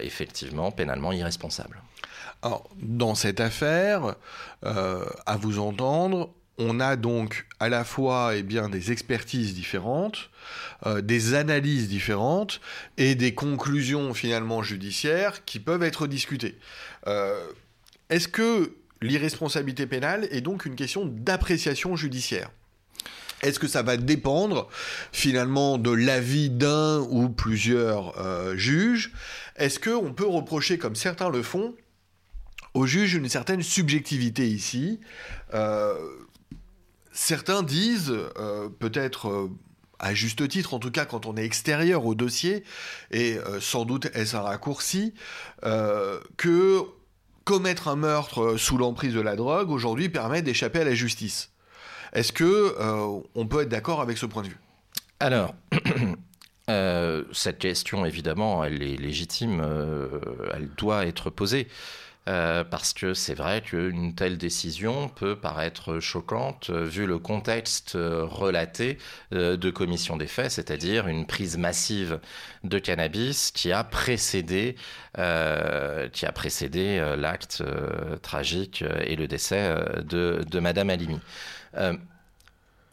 effectivement 0.00 0.70
pénalement 0.70 1.12
irresponsable. 1.12 1.82
Alors, 2.44 2.68
dans 2.76 3.14
cette 3.14 3.40
affaire, 3.40 4.16
euh, 4.66 5.06
à 5.24 5.38
vous 5.38 5.58
entendre, 5.58 6.30
on 6.58 6.78
a 6.78 6.96
donc 6.96 7.46
à 7.58 7.70
la 7.70 7.84
fois 7.84 8.32
eh 8.36 8.42
bien, 8.42 8.68
des 8.68 8.92
expertises 8.92 9.54
différentes, 9.54 10.28
euh, 10.84 11.00
des 11.00 11.32
analyses 11.32 11.88
différentes 11.88 12.60
et 12.98 13.14
des 13.14 13.34
conclusions 13.34 14.12
finalement 14.12 14.62
judiciaires 14.62 15.46
qui 15.46 15.58
peuvent 15.58 15.82
être 15.82 16.06
discutées. 16.06 16.58
Euh, 17.06 17.42
est-ce 18.10 18.28
que 18.28 18.74
l'irresponsabilité 19.02 19.86
pénale 19.86 20.28
est 20.30 20.40
donc 20.40 20.66
une 20.66 20.76
question 20.76 21.04
d'appréciation 21.06 21.96
judiciaire? 21.96 22.50
Est-ce 23.42 23.58
que 23.58 23.66
ça 23.66 23.82
va 23.82 23.96
dépendre 23.98 24.68
finalement 25.12 25.76
de 25.76 25.90
l'avis 25.90 26.48
d'un 26.48 27.00
ou 27.10 27.28
plusieurs 27.28 28.14
juges? 28.56 29.12
Est-ce 29.56 29.78
qu'on 29.78 30.14
peut 30.14 30.26
reprocher, 30.26 30.78
comme 30.78 30.96
certains 30.96 31.28
le 31.28 31.42
font, 31.42 31.74
au 32.74 32.86
juge 32.86 33.14
une 33.14 33.28
certaine 33.28 33.62
subjectivité 33.62 34.48
ici? 34.48 35.00
Euh, 35.54 35.94
certains 37.12 37.62
disent, 37.62 38.12
euh, 38.36 38.68
peut-être 38.68 39.28
euh, 39.28 39.50
à 40.00 40.12
juste 40.12 40.46
titre, 40.48 40.74
en 40.74 40.80
tout 40.80 40.90
cas 40.90 41.04
quand 41.04 41.24
on 41.24 41.36
est 41.36 41.44
extérieur 41.44 42.04
au 42.04 42.14
dossier, 42.14 42.64
et 43.12 43.38
sans 43.60 43.84
doute 43.84 44.06
est-ce 44.12 44.36
un 44.36 44.40
raccourci, 44.40 45.14
que 45.62 46.82
commettre 47.44 47.88
un 47.88 47.96
meurtre 47.96 48.56
sous 48.56 48.78
l'emprise 48.78 49.14
de 49.14 49.20
la 49.20 49.36
drogue 49.36 49.70
aujourd'hui 49.70 50.08
permet 50.08 50.42
d'échapper 50.42 50.80
à 50.80 50.84
la 50.84 50.94
justice. 50.94 51.50
Est-ce 52.12 52.32
que 52.32 52.74
on 53.34 53.46
peut 53.46 53.62
être 53.62 53.68
d'accord 53.68 54.00
avec 54.00 54.18
ce 54.18 54.26
point 54.26 54.42
de 54.42 54.48
vue? 54.48 54.60
Alors. 55.20 55.54
cette 57.32 57.58
question, 57.58 58.06
évidemment, 58.06 58.64
elle 58.64 58.82
est 58.82 58.96
légitime, 58.96 59.62
elle 60.54 60.70
doit 60.78 61.04
être 61.04 61.28
posée. 61.28 61.68
Euh, 62.26 62.64
parce 62.64 62.94
que 62.94 63.12
c'est 63.12 63.34
vrai 63.34 63.60
qu'une 63.60 64.14
telle 64.14 64.38
décision 64.38 65.10
peut 65.10 65.36
paraître 65.36 66.00
choquante 66.00 66.70
euh, 66.70 66.82
vu 66.84 67.04
le 67.04 67.18
contexte 67.18 67.96
euh, 67.96 68.24
relaté 68.24 68.96
de 69.30 69.70
commission 69.70 70.16
des 70.16 70.26
faits, 70.26 70.52
c'est-à-dire 70.52 71.06
une 71.06 71.26
prise 71.26 71.58
massive 71.58 72.20
de 72.62 72.78
cannabis 72.78 73.50
qui 73.50 73.72
a 73.72 73.84
précédé, 73.84 74.76
l'acte 77.16 77.62
tragique 78.22 78.84
et 79.04 79.16
le 79.16 79.26
décès 79.26 79.74
de 80.04 80.60
Madame 80.60 80.90
Alimi. 80.90 81.20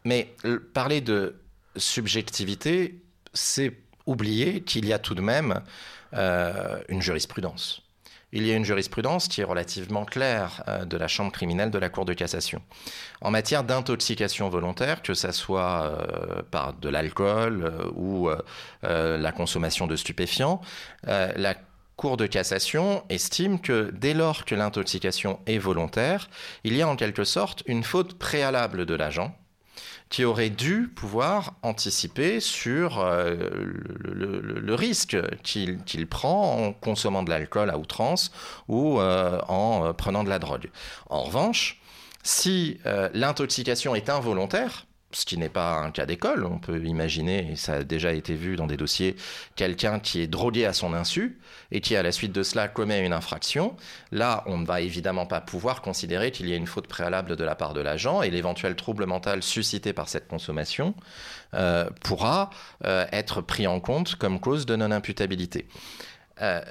mais 0.04 0.34
parler 0.74 1.02
de 1.02 1.36
subjectivité, 1.76 3.00
c'est 3.34 3.78
oublier 4.06 4.62
qu'il 4.62 4.86
y 4.86 4.94
a 4.94 5.00
tout 5.00 5.16
de 5.16 5.22
même 5.22 5.62
une 6.14 7.02
jurisprudence 7.02 7.84
il 8.34 8.46
y 8.46 8.52
a 8.52 8.56
une 8.56 8.66
jurisprudence 8.66 9.28
qui 9.28 9.42
est 9.42 9.46
relativement 9.46 10.06
claire 10.06 10.64
euh, 10.68 10.86
de 10.86 10.98
la 10.98 11.08
Chambre 11.08 11.32
criminelle 11.32 11.72
de 11.72 11.78
la 11.78 11.90
Cour 11.90 12.06
de 12.06 12.14
cassation. 12.14 12.62
En 13.22 13.32
matière 13.32 13.64
d'intoxication 13.64 14.50
volontaire, 14.50 15.02
que 15.02 15.14
ce 15.14 15.32
soit 15.32 15.84
euh, 15.84 16.42
par 16.50 16.74
de 16.74 16.90
l'alcool 16.90 17.64
euh, 17.64 17.92
ou 17.96 18.30
la 18.84 19.32
consommation 19.32 19.88
de 19.88 19.96
stupéfiants, 19.96 20.62
la 21.04 21.56
Cour 21.96 22.18
de 22.18 22.26
cassation 22.26 23.04
estime 23.10 23.60
que 23.60 23.92
dès 23.94 24.14
lors 24.14 24.46
que 24.46 24.56
l'intoxication 24.56 25.40
est 25.46 25.60
volontaire, 25.60 26.30
il 26.64 26.76
y 26.76 26.82
a 26.82 26.88
en 26.88 26.96
quelque 26.96 27.24
sorte 27.24 27.64
une 27.68 27.84
faute 27.84 28.18
préalable 28.18 28.86
de 28.86 28.96
l'agent 28.96 29.36
qui 30.12 30.26
aurait 30.26 30.50
dû 30.50 30.90
pouvoir 30.94 31.54
anticiper 31.64 32.42
sur 32.42 33.00
euh, 33.00 33.34
le, 34.04 34.76
risque 34.76 35.18
qu'il 35.42 36.08
prend 36.08 36.68
en 36.68 36.74
consommant 36.74 37.24
de 37.24 37.30
l'alcool 37.30 37.70
à 37.70 37.78
outrance 37.78 38.32
ou 38.68 39.00
euh, 39.00 39.40
en 39.48 39.86
euh, 39.86 39.94
prenant 39.94 40.24
de 40.26 40.30
la 40.30 40.38
drogue. 40.38 40.70
En 41.10 41.24
revanche, 41.24 41.82
si 42.24 42.78
l'intoxication 43.14 43.96
est 43.96 44.10
involontaire, 44.10 44.86
ce 45.14 45.26
qui 45.26 45.38
n'est 45.38 45.50
pas 45.50 45.76
un 45.76 45.92
cas 45.92 46.06
d'école. 46.06 46.46
On 46.46 46.60
peut 46.60 46.84
imaginer, 46.86 47.52
et 47.52 47.56
ça 47.56 47.74
a 47.74 47.84
déjà 47.84 48.14
été 48.14 48.36
vu 48.36 48.56
dans 48.56 48.68
des 48.68 48.78
dossiers, 48.78 49.16
quelqu'un 49.56 50.00
qui 50.00 50.22
est 50.22 50.28
drogué 50.28 50.66
à 50.66 50.74
son 50.74 50.94
insu 50.94 51.40
et 51.72 51.82
qui, 51.82 51.96
à 51.96 52.04
la 52.04 52.12
suite 52.12 52.32
de 52.32 52.44
cela, 52.44 52.68
commet 52.68 53.06
une 53.06 53.14
infraction. 53.14 53.76
Là, 54.12 54.44
on 54.48 54.58
ne 54.58 54.66
va 54.66 54.82
évidemment 54.82 55.26
pas 55.26 55.42
pouvoir 55.42 55.82
considérer 55.82 56.32
qu'il 56.32 56.50
y 56.50 56.54
a 56.54 56.56
une 56.56 56.68
faute 56.68 56.88
préalable 56.88 57.36
de 57.36 57.44
la 57.44 57.56
part 57.56 57.74
de 57.74 57.82
l'agent 57.82 58.22
et 58.22 58.30
l'éventuel 58.30 58.76
trouble 58.76 59.06
mental 59.06 59.44
suscité 59.44 59.94
par 59.94 60.10
cette 60.10 60.28
consommation 60.28 60.94
euh, 61.54 61.90
pourra 62.02 62.50
euh, 62.86 63.06
être 63.12 63.42
pris 63.42 63.68
en 63.68 63.80
compte 63.80 64.16
comme 64.16 64.40
cause 64.40 64.66
de 64.66 64.76
non-imputabilité. 64.76 65.68
Euh, 66.42 66.62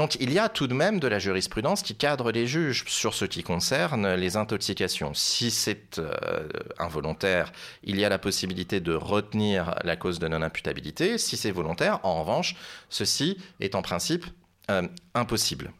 donc 0.00 0.16
il 0.18 0.32
y 0.32 0.38
a 0.38 0.48
tout 0.48 0.66
de 0.66 0.72
même 0.72 0.98
de 0.98 1.06
la 1.08 1.18
jurisprudence 1.18 1.82
qui 1.82 1.94
cadre 1.94 2.32
les 2.32 2.46
juges 2.46 2.84
sur 2.86 3.12
ce 3.12 3.26
qui 3.26 3.42
concerne 3.42 4.14
les 4.14 4.38
intoxications. 4.38 5.12
Si 5.12 5.50
c'est 5.50 5.98
euh, 5.98 6.48
involontaire, 6.78 7.52
il 7.84 8.00
y 8.00 8.04
a 8.06 8.08
la 8.08 8.18
possibilité 8.18 8.80
de 8.80 8.94
retenir 8.94 9.74
la 9.84 9.96
cause 9.96 10.18
de 10.18 10.26
non-imputabilité. 10.26 11.18
Si 11.18 11.36
c'est 11.36 11.50
volontaire, 11.50 12.00
en 12.02 12.22
revanche, 12.22 12.56
ceci 12.88 13.36
est 13.60 13.74
en 13.74 13.82
principe 13.82 14.24
euh, 14.70 14.88
impossible. 15.12 15.70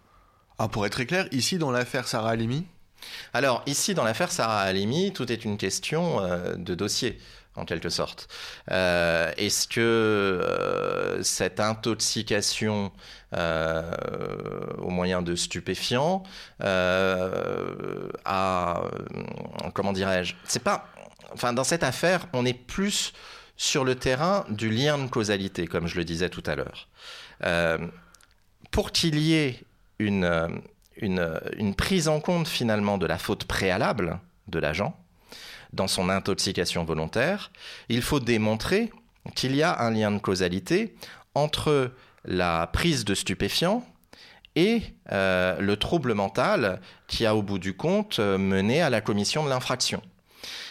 Ah, 0.58 0.68
pour 0.68 0.84
être 0.84 0.92
très 0.92 1.06
clair, 1.06 1.26
ici 1.32 1.56
dans 1.56 1.70
l'affaire 1.70 2.06
Sarah 2.06 2.32
Halimi? 2.32 2.66
Alors 3.32 3.62
ici 3.64 3.94
dans 3.94 4.04
l'affaire 4.04 4.30
Sarah 4.30 4.60
Halimi, 4.60 5.14
tout 5.14 5.32
est 5.32 5.46
une 5.46 5.56
question 5.56 6.20
euh, 6.20 6.56
de 6.56 6.74
dossier 6.74 7.18
en 7.56 7.64
quelque 7.64 7.88
sorte. 7.88 8.28
Euh, 8.70 9.32
est-ce 9.36 9.66
que 9.66 9.80
euh, 9.80 11.22
cette 11.22 11.60
intoxication 11.60 12.92
euh, 13.34 13.90
au 14.78 14.90
moyen 14.90 15.22
de 15.22 15.34
stupéfiants 15.34 16.22
a, 16.60 18.82
comment 19.74 19.92
dirais-je, 19.92 20.34
c'est 20.44 20.62
pas, 20.62 20.86
enfin 21.32 21.52
dans 21.52 21.64
cette 21.64 21.82
affaire, 21.82 22.26
on 22.32 22.46
est 22.46 22.54
plus 22.54 23.12
sur 23.56 23.84
le 23.84 23.94
terrain 23.94 24.46
du 24.48 24.70
lien 24.70 24.98
de 24.98 25.08
causalité, 25.08 25.66
comme 25.66 25.86
je 25.86 25.96
le 25.96 26.04
disais 26.04 26.30
tout 26.30 26.44
à 26.46 26.54
l'heure. 26.54 26.88
pour 28.70 28.92
qu'il 28.92 29.18
y 29.18 29.34
ait 29.34 29.60
une, 29.98 30.62
une 30.96 31.74
prise 31.74 32.08
en 32.08 32.20
compte 32.20 32.48
finalement 32.48 32.96
de 32.96 33.06
la 33.06 33.18
faute 33.18 33.44
préalable 33.44 34.18
de 34.48 34.58
l'agent, 34.58 34.96
dans 35.72 35.88
son 35.88 36.08
intoxication 36.08 36.84
volontaire, 36.84 37.50
il 37.88 38.02
faut 38.02 38.20
démontrer 38.20 38.90
qu'il 39.34 39.54
y 39.54 39.62
a 39.62 39.80
un 39.80 39.90
lien 39.90 40.10
de 40.10 40.18
causalité 40.18 40.94
entre 41.34 41.92
la 42.24 42.66
prise 42.66 43.04
de 43.04 43.14
stupéfiants 43.14 43.84
et 44.56 44.82
euh, 45.12 45.60
le 45.60 45.76
trouble 45.76 46.14
mental 46.14 46.80
qui 47.06 47.24
a 47.24 47.36
au 47.36 47.42
bout 47.42 47.58
du 47.58 47.76
compte 47.76 48.18
euh, 48.18 48.36
mené 48.36 48.82
à 48.82 48.90
la 48.90 49.00
commission 49.00 49.44
de 49.44 49.48
l'infraction. 49.48 50.02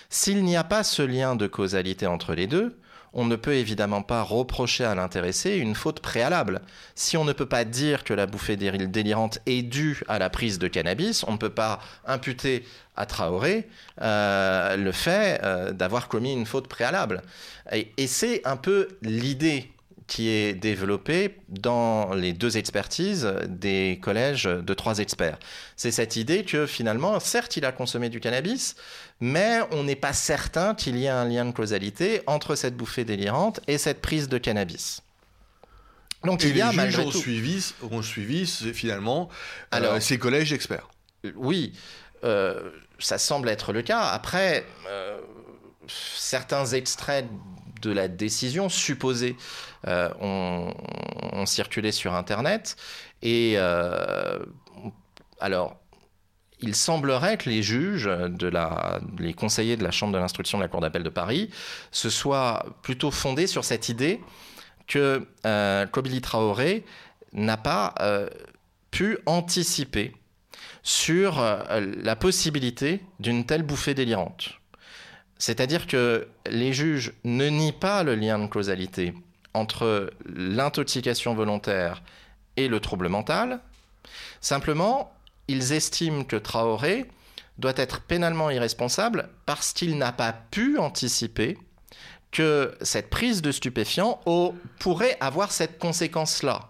S'il 0.09 0.43
n'y 0.43 0.57
a 0.57 0.63
pas 0.63 0.83
ce 0.83 1.01
lien 1.01 1.35
de 1.35 1.47
causalité 1.47 2.07
entre 2.07 2.33
les 2.33 2.47
deux, 2.47 2.77
on 3.13 3.25
ne 3.25 3.35
peut 3.35 3.55
évidemment 3.55 4.01
pas 4.01 4.21
reprocher 4.21 4.83
à 4.83 4.95
l'intéressé 4.95 5.55
une 5.55 5.75
faute 5.75 5.99
préalable. 5.99 6.61
Si 6.95 7.17
on 7.17 7.25
ne 7.25 7.33
peut 7.33 7.45
pas 7.45 7.65
dire 7.65 8.03
que 8.03 8.13
la 8.13 8.25
bouffée 8.25 8.55
délirante 8.55 9.39
est 9.45 9.63
due 9.63 10.01
à 10.07 10.19
la 10.19 10.29
prise 10.29 10.59
de 10.59 10.67
cannabis, 10.67 11.23
on 11.27 11.33
ne 11.33 11.37
peut 11.37 11.49
pas 11.49 11.79
imputer 12.05 12.65
à 12.95 13.05
Traoré 13.05 13.67
euh, 14.01 14.75
le 14.75 14.91
fait 14.91 15.39
euh, 15.43 15.71
d'avoir 15.71 16.07
commis 16.07 16.33
une 16.33 16.45
faute 16.45 16.67
préalable. 16.67 17.21
et 17.71 18.07
c'est 18.07 18.45
un 18.45 18.57
peu 18.57 18.87
l'idée 19.01 19.71
qui 20.09 20.27
est 20.29 20.53
développé 20.53 21.37
dans 21.47 22.13
les 22.13 22.33
deux 22.33 22.57
expertises 22.57 23.31
des 23.47 23.99
collèges 24.01 24.45
de 24.45 24.73
trois 24.73 24.97
experts. 24.97 25.37
C'est 25.77 25.91
cette 25.91 26.15
idée 26.15 26.43
que 26.43 26.65
finalement, 26.65 27.19
certes, 27.19 27.55
il 27.57 27.63
a 27.63 27.71
consommé 27.71 28.09
du 28.09 28.19
cannabis, 28.19 28.75
mais 29.19 29.59
on 29.71 29.83
n'est 29.83 29.95
pas 29.95 30.13
certain 30.13 30.75
qu'il 30.75 30.97
y 30.97 31.05
ait 31.05 31.09
un 31.09 31.25
lien 31.25 31.45
de 31.45 31.51
causalité 31.51 32.21
entre 32.27 32.55
cette 32.55 32.75
bouffée 32.75 33.05
délirante 33.05 33.59
et 33.67 33.77
cette 33.77 34.01
prise 34.01 34.29
de 34.29 34.37
cannabis. 34.37 35.01
Donc 36.23 36.43
il 36.43 36.55
y 36.55 36.61
a 36.61 36.71
les 36.71 36.91
juges 36.91 36.99
ont 36.99 37.11
suivi, 37.11 37.73
ont 37.91 38.01
suivi 38.01 38.45
finalement 38.73 39.29
euh, 39.73 39.77
Alors, 39.77 40.01
ces 40.01 40.17
collèges 40.17 40.51
experts. 40.51 40.89
Oui, 41.35 41.73
euh, 42.23 42.71
ça 42.99 43.17
semble 43.17 43.49
être 43.49 43.71
le 43.71 43.81
cas. 43.81 44.01
Après, 44.01 44.65
euh, 44.87 45.19
certains 45.87 46.65
extraits 46.65 47.25
de 47.81 47.91
la 47.91 48.07
décision 48.07 48.69
supposée 48.69 49.35
euh, 49.87 50.09
ont, 50.19 51.45
circulé 51.45 51.91
sur 51.91 52.13
Internet. 52.13 52.75
Et 53.21 53.53
euh, 53.55 54.39
alors, 55.39 55.77
il 56.61 56.75
semblerait 56.75 57.37
que 57.37 57.49
les 57.49 57.63
juges, 57.63 58.09
les 59.19 59.33
conseillers 59.33 59.77
de 59.77 59.83
la 59.83 59.91
Chambre 59.91 60.13
de 60.13 60.17
l'instruction 60.17 60.57
de 60.57 60.63
la 60.63 60.67
Cour 60.67 60.81
d'appel 60.81 61.03
de 61.03 61.09
Paris, 61.09 61.49
se 61.91 62.09
soient 62.09 62.65
plutôt 62.81 63.11
fondés 63.11 63.47
sur 63.47 63.63
cette 63.63 63.89
idée 63.89 64.19
que 64.87 65.25
euh, 65.45 65.85
Kobili 65.85 66.21
Traoré 66.21 66.83
n'a 67.33 67.57
pas 67.57 67.93
pu 68.91 69.19
anticiper 69.25 70.13
sur 70.81 71.41
la 71.41 72.15
possibilité 72.15 73.01
d'une 73.19 73.45
telle 73.45 73.61
bouffée 73.63 73.93
délirante. 73.93 74.59
C'est-à-dire 75.39 75.87
que 75.87 76.27
les 76.49 76.73
juges 76.73 77.13
ne 77.23 77.47
nient 77.47 77.71
pas 77.71 78.03
le 78.03 78.15
lien 78.15 78.37
de 78.37 78.47
causalité 78.47 79.13
entre 79.53 80.11
l'intoxication 80.25 81.33
volontaire 81.33 82.03
et 82.57 82.67
le 82.67 82.79
trouble 82.81 83.07
mental. 83.07 83.61
Simplement, 84.41 85.13
ils 85.49 85.73
estiment 85.73 86.23
que 86.23 86.35
Traoré 86.35 87.05
doit 87.57 87.73
être 87.75 88.01
pénalement 88.01 88.49
irresponsable 88.49 89.29
parce 89.45 89.73
qu'il 89.73 89.97
n'a 89.97 90.11
pas 90.11 90.31
pu 90.31 90.77
anticiper 90.77 91.57
que 92.31 92.75
cette 92.81 93.09
prise 93.09 93.41
de 93.41 93.51
stupéfiants 93.51 94.21
pourrait 94.79 95.17
avoir 95.19 95.51
cette 95.51 95.79
conséquence-là. 95.79 96.69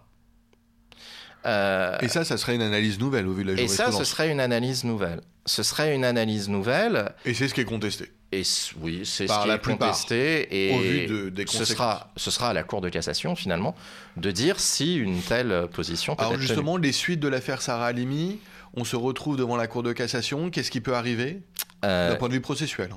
Euh, 1.46 1.98
et 2.02 2.08
ça, 2.08 2.24
ça 2.26 2.38
serait 2.38 2.56
une 2.56 2.62
analyse 2.62 3.00
nouvelle 3.00 3.28
au 3.28 3.34
vu 3.34 3.44
de 3.44 3.54
la 3.54 3.62
Et 3.62 3.68
ça, 3.68 3.92
ce 3.92 4.04
serait 4.04 4.32
une 4.32 4.40
analyse 4.40 4.84
nouvelle. 4.84 5.22
Ce 5.46 5.64
serait 5.64 5.94
une 5.96 6.06
analyse 6.06 6.50
nouvelle. 6.50 7.12
Et 7.26 7.34
c'est 7.34 7.48
ce 7.48 7.54
qui 7.54 7.62
est 7.62 7.66
contesté. 7.66 8.12
Et 8.32 8.44
oui, 8.82 9.02
c'est 9.06 9.28
ce 9.28 9.44
qui 9.44 9.50
est 9.50 9.64
contesté. 9.64 10.48
Et 10.52 10.76
au 10.76 10.80
vu 10.80 11.08
de, 11.08 11.30
des 11.30 11.46
ce 11.48 11.66
sera, 11.66 12.12
ce 12.16 12.30
sera 12.30 12.50
à 12.50 12.54
la 12.54 12.64
Cour 12.64 12.82
de 12.82 12.90
cassation, 12.90 13.36
finalement, 13.36 13.76
de 14.18 14.32
dire 14.32 14.60
si 14.60 14.96
une 14.96 15.22
telle 15.22 15.68
position 15.74 16.16
peut 16.16 16.24
Alors 16.24 16.40
justement, 16.40 16.78
les 16.78 16.92
suites 16.92 17.20
de 17.20 17.28
l'affaire 17.28 17.62
Sarah 17.62 17.88
Halimi, 17.88 18.40
on 18.76 18.84
se 18.84 18.96
retrouve 18.96 19.38
devant 19.38 19.58
la 19.58 19.68
Cour 19.68 19.84
de 19.84 19.94
cassation. 19.94 20.50
Qu'est-ce 20.50 20.72
qui 20.72 20.82
peut 20.82 20.96
arriver 20.96 21.42
euh, 21.86 22.12
d'un 22.12 22.16
point 22.16 22.28
de 22.28 22.34
vue 22.34 22.42
processuel 22.42 22.90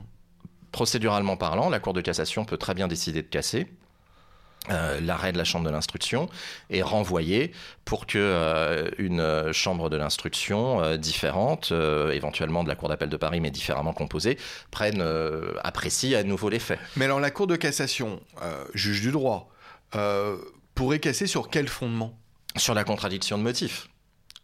Procéduralement 0.71 1.37
parlant, 1.37 1.69
la 1.69 1.81
Cour 1.81 1.93
de 1.93 2.01
cassation 2.01 2.45
peut 2.45 2.57
très 2.57 2.75
bien 2.75 2.89
décider 2.89 3.23
de 3.23 3.29
casser. 3.29 3.69
Euh, 4.71 5.01
l'arrêt 5.01 5.33
de 5.33 5.39
la 5.39 5.45
chambre 5.45 5.65
de 5.65 5.71
l'instruction 5.71 6.29
est 6.71 6.83
renvoyé 6.83 7.51
pour 7.85 8.07
que 8.07 8.19
euh, 8.19 8.91
une 8.99 9.53
chambre 9.53 9.91
de 9.91 9.97
l'instruction 9.97 10.81
euh, 10.81 10.97
différente, 10.97 11.73
éventuellement 12.13 12.63
de 12.63 12.69
la 12.69 12.77
Cour 12.77 12.89
d'appel 12.89 13.09
de 13.09 13.17
Paris 13.17 13.41
mais 13.41 13.51
différemment 13.51 13.93
composée, 13.93 14.39
prenne, 14.71 15.05
apprécie 15.65 16.15
à 16.15 16.23
nouveau 16.23 16.49
les 16.49 16.61
faits. 16.61 16.79
Mais 16.97 17.07
alors 17.07 17.21
la 17.21 17.31
Cour 17.31 17.47
de 17.47 17.57
cassation, 17.57 18.21
juge 18.75 19.01
du 19.01 19.11
droit, 19.11 19.49
pourrait 20.75 21.01
casser 21.01 21.27
sur 21.27 21.49
quel 21.49 21.69
fondement? 21.69 22.17
Sur 22.57 22.75
la 22.75 22.85
contradiction 22.85 23.39
de 23.39 23.43
motifs. 23.43 23.89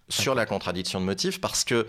Sur 0.08 0.34
la 0.34 0.46
contradiction 0.46 1.00
de 1.00 1.04
motifs 1.04 1.40
parce 1.40 1.64
que 1.64 1.86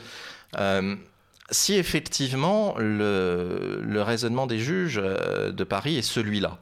si 1.51 1.75
effectivement 1.75 2.75
le 2.77 4.01
raisonnement 4.01 4.45
des 4.45 4.59
juges 4.59 5.01
de 5.01 5.63
Paris 5.63 5.97
est 5.97 6.01
celui-là, 6.01 6.59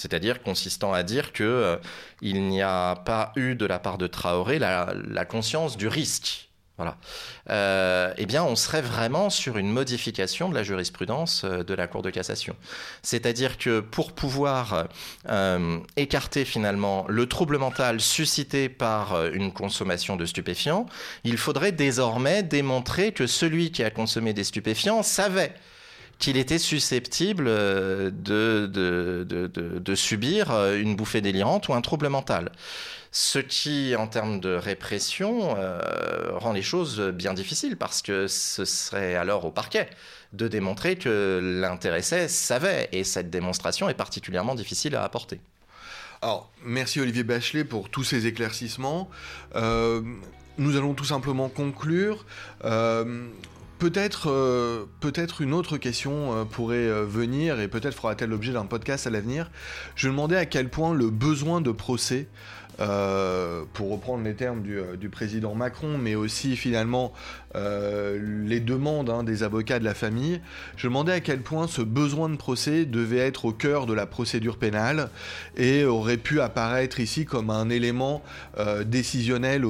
c'est-à-dire 0.00 0.42
consistant 0.42 0.92
à 0.92 1.02
dire 1.02 1.32
qu'il 1.32 1.46
euh, 1.46 1.76
n'y 2.22 2.62
a 2.62 2.96
pas 2.96 3.32
eu 3.36 3.54
de 3.54 3.66
la 3.66 3.78
part 3.78 3.98
de 3.98 4.06
Traoré 4.06 4.58
la, 4.58 5.24
conscience 5.28 5.76
du 5.76 5.88
risque. 5.88 6.49
Voilà. 6.80 6.96
Euh, 7.50 8.14
eh 8.16 8.24
bien, 8.24 8.42
on 8.42 8.56
serait 8.56 8.80
vraiment 8.80 9.28
sur 9.28 9.58
une 9.58 9.70
modification 9.70 10.48
de 10.48 10.54
la 10.54 10.62
jurisprudence 10.62 11.42
euh, 11.44 11.62
de 11.62 11.74
la 11.74 11.86
Cour 11.86 12.00
de 12.00 12.08
cassation. 12.08 12.56
C'est-à-dire 13.02 13.58
que 13.58 13.80
pour 13.80 14.12
pouvoir 14.12 14.86
écarter 15.98 16.46
finalement 16.46 17.04
le 17.08 17.26
trouble 17.26 17.58
mental 17.58 18.00
suscité 18.00 18.70
par 18.70 19.26
une 19.26 19.52
consommation 19.52 20.16
de 20.16 20.24
stupéfiants, 20.24 20.86
il 21.24 21.36
faudrait 21.36 21.72
désormais 21.72 22.42
démontrer 22.42 23.12
que 23.12 23.26
celui 23.26 23.72
qui 23.72 23.82
a 23.82 23.90
consommé 23.90 24.32
des 24.32 24.44
stupéfiants 24.44 25.02
savait 25.02 25.52
qu'il 26.18 26.38
était 26.38 26.58
susceptible 26.58 27.44
de, 27.44 28.70
subir 29.94 30.50
une 30.74 30.96
bouffée 30.96 31.20
délirante 31.20 31.68
ou 31.68 31.74
un 31.74 31.82
trouble 31.82 32.08
mental. 32.08 32.52
Ce 33.12 33.38
qui, 33.40 33.94
en 33.96 34.06
termes 34.06 34.38
de 34.38 34.54
répression, 34.54 35.56
rend 36.36 36.52
les 36.52 36.62
choses 36.62 37.00
bien 37.00 37.34
difficiles 37.34 37.76
parce 37.76 38.02
que 38.02 38.28
ce 38.28 38.64
serait 38.64 39.16
alors 39.16 39.44
au 39.44 39.50
parquet 39.50 39.88
de 40.32 40.48
démontrer 40.48 40.96
que 40.96 41.40
l'intéressé 41.42 42.28
savait 42.28 42.88
et 42.92 43.04
cette 43.04 43.30
démonstration 43.30 43.88
est 43.88 43.94
particulièrement 43.94 44.54
difficile 44.54 44.94
à 44.94 45.02
apporter. 45.02 45.40
Alors, 46.22 46.52
merci 46.64 47.00
Olivier 47.00 47.24
Bachelet 47.24 47.64
pour 47.64 47.88
tous 47.88 48.04
ces 48.04 48.26
éclaircissements. 48.26 49.08
Euh, 49.56 50.02
nous 50.58 50.76
allons 50.76 50.92
tout 50.92 51.06
simplement 51.06 51.48
conclure. 51.48 52.26
Euh, 52.64 53.26
peut-être, 53.78 54.30
euh, 54.30 54.84
peut-être 55.00 55.40
une 55.40 55.54
autre 55.54 55.78
question 55.78 56.46
pourrait 56.46 57.04
venir 57.04 57.58
et 57.58 57.68
peut-être 57.68 57.94
fera-t-elle 57.94 58.28
l'objet 58.28 58.52
d'un 58.52 58.66
podcast 58.66 59.06
à 59.06 59.10
l'avenir. 59.10 59.50
Je 59.96 60.08
me 60.08 60.12
demandais 60.12 60.36
à 60.36 60.44
quel 60.44 60.68
point 60.68 60.92
le 60.92 61.08
besoin 61.08 61.62
de 61.62 61.72
procès 61.72 62.28
euh, 62.80 63.64
pour 63.74 63.90
reprendre 63.90 64.24
les 64.24 64.34
termes 64.34 64.62
du, 64.62 64.78
euh, 64.78 64.96
président 65.12 65.54
Macron, 65.54 65.98
mais 65.98 66.14
aussi 66.14 66.56
finalement 66.56 67.12
euh, 67.54 68.18
les 68.46 68.60
demandes 68.60 69.10
hein, 69.10 69.22
des 69.22 69.42
avocats 69.42 69.78
de 69.78 69.84
la 69.84 69.92
famille, 69.92 70.40
je 70.76 70.86
demandais 70.86 71.12
à 71.12 71.20
quel 71.20 71.40
point 71.42 71.66
ce 71.66 71.82
besoin 71.82 72.30
de 72.30 72.36
procès 72.36 72.86
devait 72.86 73.18
être 73.18 73.44
au 73.44 73.52
cœur 73.52 73.84
de 73.84 73.92
la 73.92 74.06
procédure 74.06 74.56
pénale 74.56 75.10
et 75.56 75.84
aurait 75.84 76.16
pu 76.16 76.40
apparaître 76.40 77.00
ici 77.00 77.26
comme 77.26 77.50
un 77.50 77.68
élément 77.68 78.22
décisionnel 78.86 79.64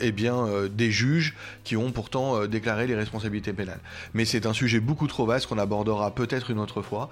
eh 0.00 0.12
des 0.12 0.90
juges 0.90 1.36
qui 1.64 1.76
ont 1.76 1.92
pourtant 1.92 2.46
déclaré 2.46 2.86
les 2.86 2.96
responsabilités 2.96 3.52
pénales. 3.52 3.80
Mais 4.14 4.24
c'est 4.24 4.46
un 4.46 4.52
sujet 4.52 4.80
beaucoup 4.80 5.06
trop 5.06 5.26
vaste 5.26 5.46
qu'on 5.46 5.58
abordera 5.58 6.14
peut-être 6.14 6.50
une 6.50 6.58
autre 6.58 6.82
fois. 6.82 7.10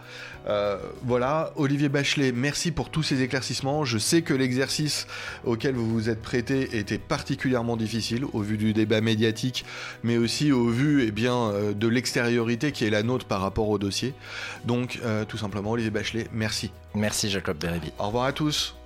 voilà, 1.04 1.52
Olivier 1.56 1.88
Bachelet, 1.88 2.32
merci 2.32 2.72
pour 2.72 2.90
tous 2.90 3.02
ces 3.02 3.22
éclaircissements. 3.22 3.84
Je 3.84 3.98
sais 3.98 4.22
que 4.22 4.34
l'exercice 4.34 4.97
auquel 5.44 5.74
vous 5.74 5.88
vous 5.88 6.08
êtes 6.08 6.22
prêté 6.22 6.78
était 6.78 6.98
particulièrement 6.98 7.76
difficile 7.76 8.24
au 8.32 8.40
vu 8.40 8.56
du 8.56 8.72
débat 8.72 9.00
médiatique, 9.00 9.64
mais 10.02 10.16
aussi 10.16 10.52
au 10.52 10.68
vu 10.68 11.04
eh 11.06 11.10
bien, 11.10 11.34
euh, 11.34 11.74
de 11.74 11.88
l'extériorité 11.88 12.72
qui 12.72 12.84
est 12.84 12.90
la 12.90 13.02
nôtre 13.02 13.26
par 13.26 13.40
rapport 13.40 13.68
au 13.68 13.78
dossier. 13.78 14.14
Donc, 14.64 15.00
euh, 15.04 15.24
tout 15.24 15.38
simplement, 15.38 15.72
Olivier 15.72 15.90
Bachelet, 15.90 16.26
merci. 16.32 16.70
Merci 16.94 17.30
Jacob 17.30 17.58
Bérébi. 17.58 17.92
Au 17.98 18.06
revoir 18.06 18.24
à 18.24 18.32
tous. 18.32 18.77